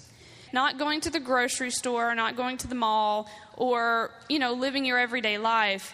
Not 0.54 0.78
going 0.78 1.02
to 1.02 1.10
the 1.10 1.20
grocery 1.20 1.72
store, 1.72 2.14
not 2.14 2.36
going 2.36 2.58
to 2.58 2.68
the 2.68 2.76
mall, 2.76 3.30
or, 3.56 4.12
you 4.28 4.38
know, 4.38 4.54
living 4.54 4.86
your 4.86 5.00
everyday 5.00 5.38
life. 5.38 5.94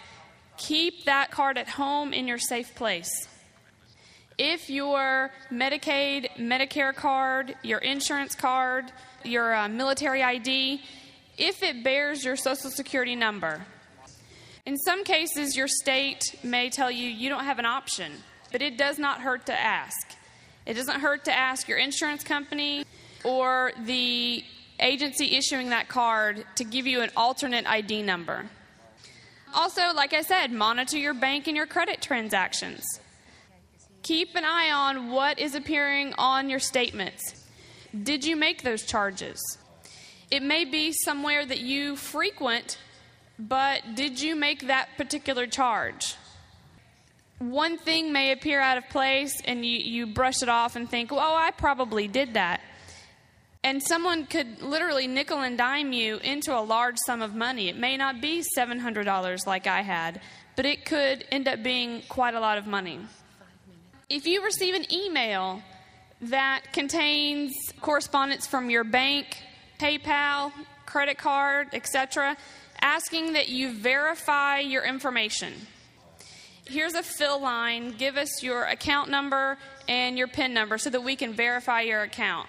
Keep 0.56 1.04
that 1.04 1.30
card 1.30 1.56
at 1.56 1.68
home 1.68 2.12
in 2.12 2.26
your 2.26 2.38
safe 2.38 2.74
place. 2.74 3.28
If 4.36 4.68
your 4.68 5.30
Medicaid, 5.50 6.30
Medicare 6.36 6.94
card, 6.94 7.54
your 7.62 7.78
insurance 7.78 8.34
card, 8.34 8.92
your 9.24 9.54
uh, 9.54 9.68
military 9.68 10.22
ID, 10.22 10.80
if 11.36 11.62
it 11.62 11.84
bears 11.84 12.24
your 12.24 12.36
Social 12.36 12.70
Security 12.70 13.14
number, 13.14 13.64
in 14.68 14.76
some 14.76 15.02
cases, 15.02 15.56
your 15.56 15.66
state 15.66 16.36
may 16.42 16.68
tell 16.68 16.90
you 16.90 17.08
you 17.08 17.30
don't 17.30 17.44
have 17.44 17.58
an 17.58 17.64
option, 17.64 18.12
but 18.52 18.60
it 18.60 18.76
does 18.76 18.98
not 18.98 19.22
hurt 19.22 19.46
to 19.46 19.58
ask. 19.58 20.14
It 20.66 20.74
doesn't 20.74 21.00
hurt 21.00 21.24
to 21.24 21.32
ask 21.32 21.68
your 21.68 21.78
insurance 21.78 22.22
company 22.22 22.84
or 23.24 23.72
the 23.86 24.44
agency 24.78 25.36
issuing 25.38 25.70
that 25.70 25.88
card 25.88 26.44
to 26.56 26.64
give 26.64 26.86
you 26.86 27.00
an 27.00 27.08
alternate 27.16 27.66
ID 27.66 28.02
number. 28.02 28.44
Also, 29.54 29.94
like 29.94 30.12
I 30.12 30.20
said, 30.20 30.52
monitor 30.52 30.98
your 30.98 31.14
bank 31.14 31.46
and 31.46 31.56
your 31.56 31.66
credit 31.66 32.02
transactions. 32.02 32.84
Keep 34.02 34.36
an 34.36 34.44
eye 34.44 34.70
on 34.70 35.10
what 35.10 35.38
is 35.38 35.54
appearing 35.54 36.12
on 36.18 36.50
your 36.50 36.60
statements. 36.60 37.46
Did 38.02 38.22
you 38.22 38.36
make 38.36 38.64
those 38.64 38.82
charges? 38.82 39.40
It 40.30 40.42
may 40.42 40.66
be 40.66 40.92
somewhere 40.92 41.46
that 41.46 41.60
you 41.60 41.96
frequent 41.96 42.76
but 43.38 43.82
did 43.94 44.20
you 44.20 44.34
make 44.34 44.66
that 44.66 44.88
particular 44.96 45.46
charge? 45.46 46.16
One 47.38 47.78
thing 47.78 48.12
may 48.12 48.32
appear 48.32 48.60
out 48.60 48.78
of 48.78 48.88
place 48.88 49.40
and 49.44 49.64
you, 49.64 49.78
you 49.78 50.06
brush 50.06 50.42
it 50.42 50.48
off 50.48 50.74
and 50.74 50.90
think, 50.90 51.12
oh, 51.12 51.18
I 51.18 51.52
probably 51.52 52.08
did 52.08 52.34
that. 52.34 52.60
And 53.62 53.82
someone 53.82 54.26
could 54.26 54.60
literally 54.62 55.06
nickel 55.06 55.40
and 55.40 55.56
dime 55.56 55.92
you 55.92 56.16
into 56.18 56.56
a 56.56 56.60
large 56.60 56.96
sum 57.06 57.22
of 57.22 57.34
money. 57.34 57.68
It 57.68 57.76
may 57.76 57.96
not 57.96 58.20
be 58.20 58.42
$700 58.56 59.46
like 59.46 59.66
I 59.66 59.82
had, 59.82 60.20
but 60.56 60.66
it 60.66 60.84
could 60.84 61.24
end 61.30 61.46
up 61.46 61.62
being 61.62 62.02
quite 62.08 62.34
a 62.34 62.40
lot 62.40 62.58
of 62.58 62.66
money. 62.66 62.98
If 64.08 64.26
you 64.26 64.42
receive 64.42 64.74
an 64.74 64.92
email 64.92 65.62
that 66.22 66.72
contains 66.72 67.54
correspondence 67.80 68.46
from 68.46 68.70
your 68.70 68.84
bank, 68.84 69.36
PayPal, 69.78 70.50
credit 70.86 71.18
card, 71.18 71.68
etc., 71.72 72.36
asking 72.80 73.32
that 73.34 73.48
you 73.48 73.72
verify 73.72 74.58
your 74.58 74.84
information. 74.84 75.52
Here's 76.66 76.94
a 76.94 77.02
fill 77.02 77.40
line. 77.40 77.94
Give 77.96 78.16
us 78.16 78.42
your 78.42 78.64
account 78.64 79.10
number 79.10 79.56
and 79.88 80.18
your 80.18 80.28
PIN 80.28 80.52
number 80.52 80.76
so 80.76 80.90
that 80.90 81.02
we 81.02 81.16
can 81.16 81.32
verify 81.32 81.80
your 81.80 82.02
account. 82.02 82.48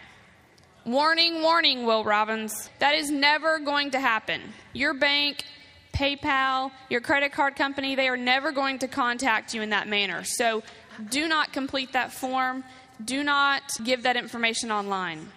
Warning, 0.86 1.42
warning, 1.42 1.86
Will 1.86 2.04
Robinson. 2.04 2.72
That 2.80 2.96
is 2.96 3.10
never 3.10 3.60
going 3.60 3.92
to 3.92 4.00
happen. 4.00 4.42
Your 4.74 4.94
bank, 4.94 5.46
PayPal, 5.94 6.72
your 6.90 7.02
credit 7.02 7.32
card 7.32 7.56
company, 7.56 7.96
they 7.96 8.08
are 8.08 8.18
never 8.18 8.52
going 8.52 8.80
to 8.80 8.88
contact 8.88 9.54
you 9.54 9.62
in 9.62 9.70
that 9.70 9.88
manner. 9.88 10.24
So 10.24 10.64
do 11.10 11.28
not 11.28 11.54
complete 11.54 11.94
that 11.94 12.12
form. 12.12 12.64
Do 13.04 13.24
not 13.24 13.62
give 13.84 14.04
that 14.04 14.18
information 14.18 14.72
online. 14.72 15.30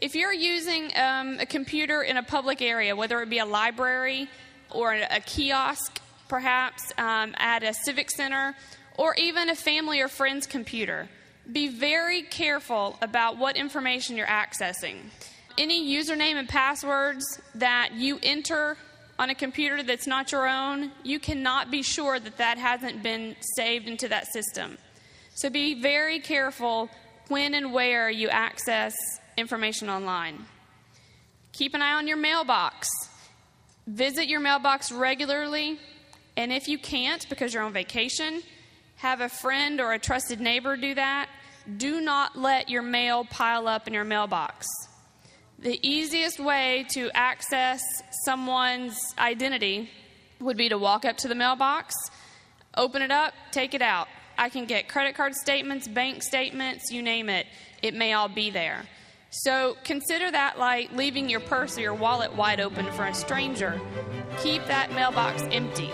If 0.00 0.14
you're 0.14 0.32
using 0.32 0.90
um, 0.96 1.38
a 1.40 1.46
computer 1.46 2.00
in 2.02 2.16
a 2.16 2.22
public 2.22 2.62
area, 2.62 2.96
whether 2.96 3.20
it 3.20 3.28
be 3.28 3.38
a 3.38 3.44
library 3.44 4.28
or 4.70 4.94
a 4.94 5.20
kiosk, 5.20 6.00
perhaps 6.26 6.90
um, 6.96 7.34
at 7.36 7.62
a 7.62 7.74
civic 7.74 8.10
center, 8.10 8.56
or 8.96 9.14
even 9.16 9.50
a 9.50 9.54
family 9.54 10.00
or 10.00 10.08
friend's 10.08 10.46
computer, 10.46 11.06
be 11.52 11.68
very 11.68 12.22
careful 12.22 12.96
about 13.02 13.36
what 13.36 13.56
information 13.56 14.16
you're 14.16 14.26
accessing. 14.26 14.96
Any 15.58 15.94
username 15.94 16.36
and 16.36 16.48
passwords 16.48 17.24
that 17.56 17.90
you 17.92 18.18
enter 18.22 18.78
on 19.18 19.28
a 19.28 19.34
computer 19.34 19.82
that's 19.82 20.06
not 20.06 20.32
your 20.32 20.48
own, 20.48 20.92
you 21.02 21.18
cannot 21.18 21.70
be 21.70 21.82
sure 21.82 22.18
that 22.18 22.38
that 22.38 22.56
hasn't 22.56 23.02
been 23.02 23.36
saved 23.54 23.86
into 23.86 24.08
that 24.08 24.32
system. 24.32 24.78
So 25.34 25.50
be 25.50 25.82
very 25.82 26.20
careful 26.20 26.88
when 27.28 27.52
and 27.52 27.74
where 27.74 28.08
you 28.08 28.30
access 28.30 28.94
information 29.40 29.88
online. 29.88 30.44
Keep 31.52 31.74
an 31.74 31.82
eye 31.82 31.94
on 31.94 32.06
your 32.06 32.16
mailbox. 32.16 32.88
Visit 33.86 34.28
your 34.28 34.40
mailbox 34.40 34.92
regularly, 34.92 35.78
and 36.36 36.52
if 36.52 36.68
you 36.68 36.78
can't 36.78 37.28
because 37.28 37.52
you're 37.52 37.62
on 37.62 37.72
vacation, 37.72 38.42
have 38.96 39.20
a 39.20 39.28
friend 39.28 39.80
or 39.80 39.92
a 39.92 39.98
trusted 39.98 40.40
neighbor 40.40 40.76
do 40.76 40.94
that. 40.94 41.28
Do 41.76 42.00
not 42.00 42.36
let 42.36 42.68
your 42.68 42.82
mail 42.82 43.24
pile 43.24 43.66
up 43.66 43.88
in 43.88 43.94
your 43.94 44.04
mailbox. 44.04 44.66
The 45.58 45.78
easiest 45.86 46.38
way 46.38 46.86
to 46.90 47.10
access 47.14 47.82
someone's 48.24 48.98
identity 49.18 49.90
would 50.40 50.56
be 50.56 50.68
to 50.68 50.78
walk 50.78 51.04
up 51.04 51.18
to 51.18 51.28
the 51.28 51.34
mailbox, 51.34 51.94
open 52.76 53.02
it 53.02 53.10
up, 53.10 53.34
take 53.50 53.74
it 53.74 53.82
out. 53.82 54.08
I 54.38 54.48
can 54.48 54.64
get 54.64 54.88
credit 54.88 55.14
card 55.14 55.34
statements, 55.34 55.86
bank 55.86 56.22
statements, 56.22 56.90
you 56.90 57.02
name 57.02 57.28
it, 57.28 57.46
it 57.82 57.92
may 57.94 58.14
all 58.14 58.28
be 58.28 58.50
there. 58.50 58.86
So 59.30 59.76
consider 59.84 60.30
that 60.30 60.58
like 60.58 60.92
leaving 60.92 61.28
your 61.28 61.40
purse 61.40 61.78
or 61.78 61.82
your 61.82 61.94
wallet 61.94 62.34
wide 62.34 62.60
open 62.60 62.86
for 62.92 63.06
a 63.06 63.14
stranger. 63.14 63.80
Keep 64.42 64.66
that 64.66 64.92
mailbox 64.92 65.42
empty. 65.50 65.90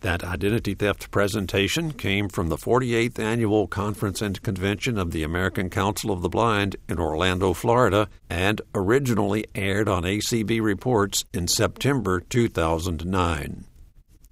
That 0.00 0.22
identity 0.22 0.74
theft 0.74 1.10
presentation 1.10 1.92
came 1.92 2.28
from 2.28 2.48
the 2.48 2.56
48th 2.56 3.18
Annual 3.18 3.66
Conference 3.66 4.22
and 4.22 4.40
Convention 4.42 4.96
of 4.96 5.10
the 5.10 5.24
American 5.24 5.70
Council 5.70 6.12
of 6.12 6.22
the 6.22 6.28
Blind 6.28 6.76
in 6.88 7.00
Orlando, 7.00 7.52
Florida, 7.52 8.08
and 8.30 8.60
originally 8.76 9.44
aired 9.56 9.88
on 9.88 10.04
ACB 10.04 10.62
Reports 10.62 11.24
in 11.34 11.48
September 11.48 12.20
2009. 12.20 13.64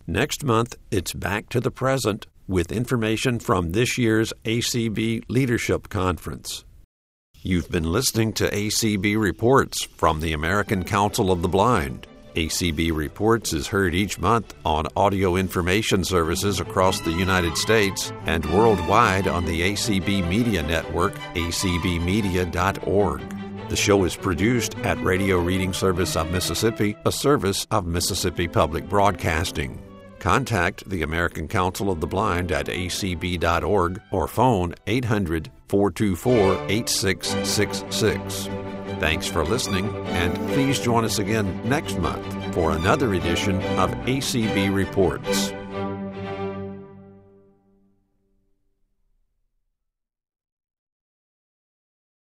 Next 0.07 0.45
month, 0.45 0.77
it's 0.93 1.13
back 1.13 1.49
to 1.49 1.61
the 1.61 1.73
present 1.73 2.29
with 2.47 2.71
information 2.71 3.41
from 3.41 3.73
this 3.73 3.99
year's 3.99 4.33
ACB 4.45 5.25
Leadership 5.29 5.89
Conference. 5.89 6.65
You've 7.47 7.71
been 7.71 7.93
listening 7.93 8.33
to 8.33 8.51
ACB 8.51 9.17
Reports 9.17 9.85
from 9.85 10.19
the 10.19 10.33
American 10.33 10.83
Council 10.83 11.31
of 11.31 11.43
the 11.43 11.49
Blind. 11.49 12.05
ACB 12.35 12.93
Reports 12.93 13.53
is 13.53 13.69
heard 13.69 13.95
each 13.95 14.19
month 14.19 14.53
on 14.65 14.89
audio 14.97 15.37
information 15.37 16.03
services 16.03 16.59
across 16.59 16.99
the 17.03 17.13
United 17.13 17.57
States 17.57 18.13
and 18.25 18.45
worldwide 18.53 19.29
on 19.29 19.45
the 19.45 19.61
ACB 19.61 20.29
Media 20.29 20.61
Network, 20.65 21.15
acbmedia.org. 21.37 23.21
The 23.69 23.77
show 23.77 24.03
is 24.03 24.17
produced 24.17 24.77
at 24.79 25.01
Radio 25.05 25.39
Reading 25.39 25.73
Service 25.73 26.17
of 26.17 26.33
Mississippi, 26.33 26.97
a 27.07 27.13
service 27.13 27.65
of 27.71 27.87
Mississippi 27.87 28.49
Public 28.49 28.89
Broadcasting. 28.89 29.86
Contact 30.19 30.89
the 30.89 31.03
American 31.03 31.49
Council 31.49 31.91
of 31.91 32.01
the 32.01 32.07
Blind 32.07 32.53
at 32.53 32.67
acb.org 32.67 34.01
or 34.11 34.29
phone 34.29 34.75
800 34.87 35.51
424 35.69 36.67
8666. 36.69 38.49
Thanks 38.99 39.27
for 39.27 39.45
listening, 39.45 39.95
and 40.07 40.35
please 40.55 40.79
join 40.81 41.05
us 41.05 41.19
again 41.19 41.61
next 41.69 41.99
month 41.99 42.55
for 42.55 42.73
another 42.73 43.13
edition 43.15 43.57
of 43.79 43.91
ACB 44.07 44.75
Reports. 44.75 45.53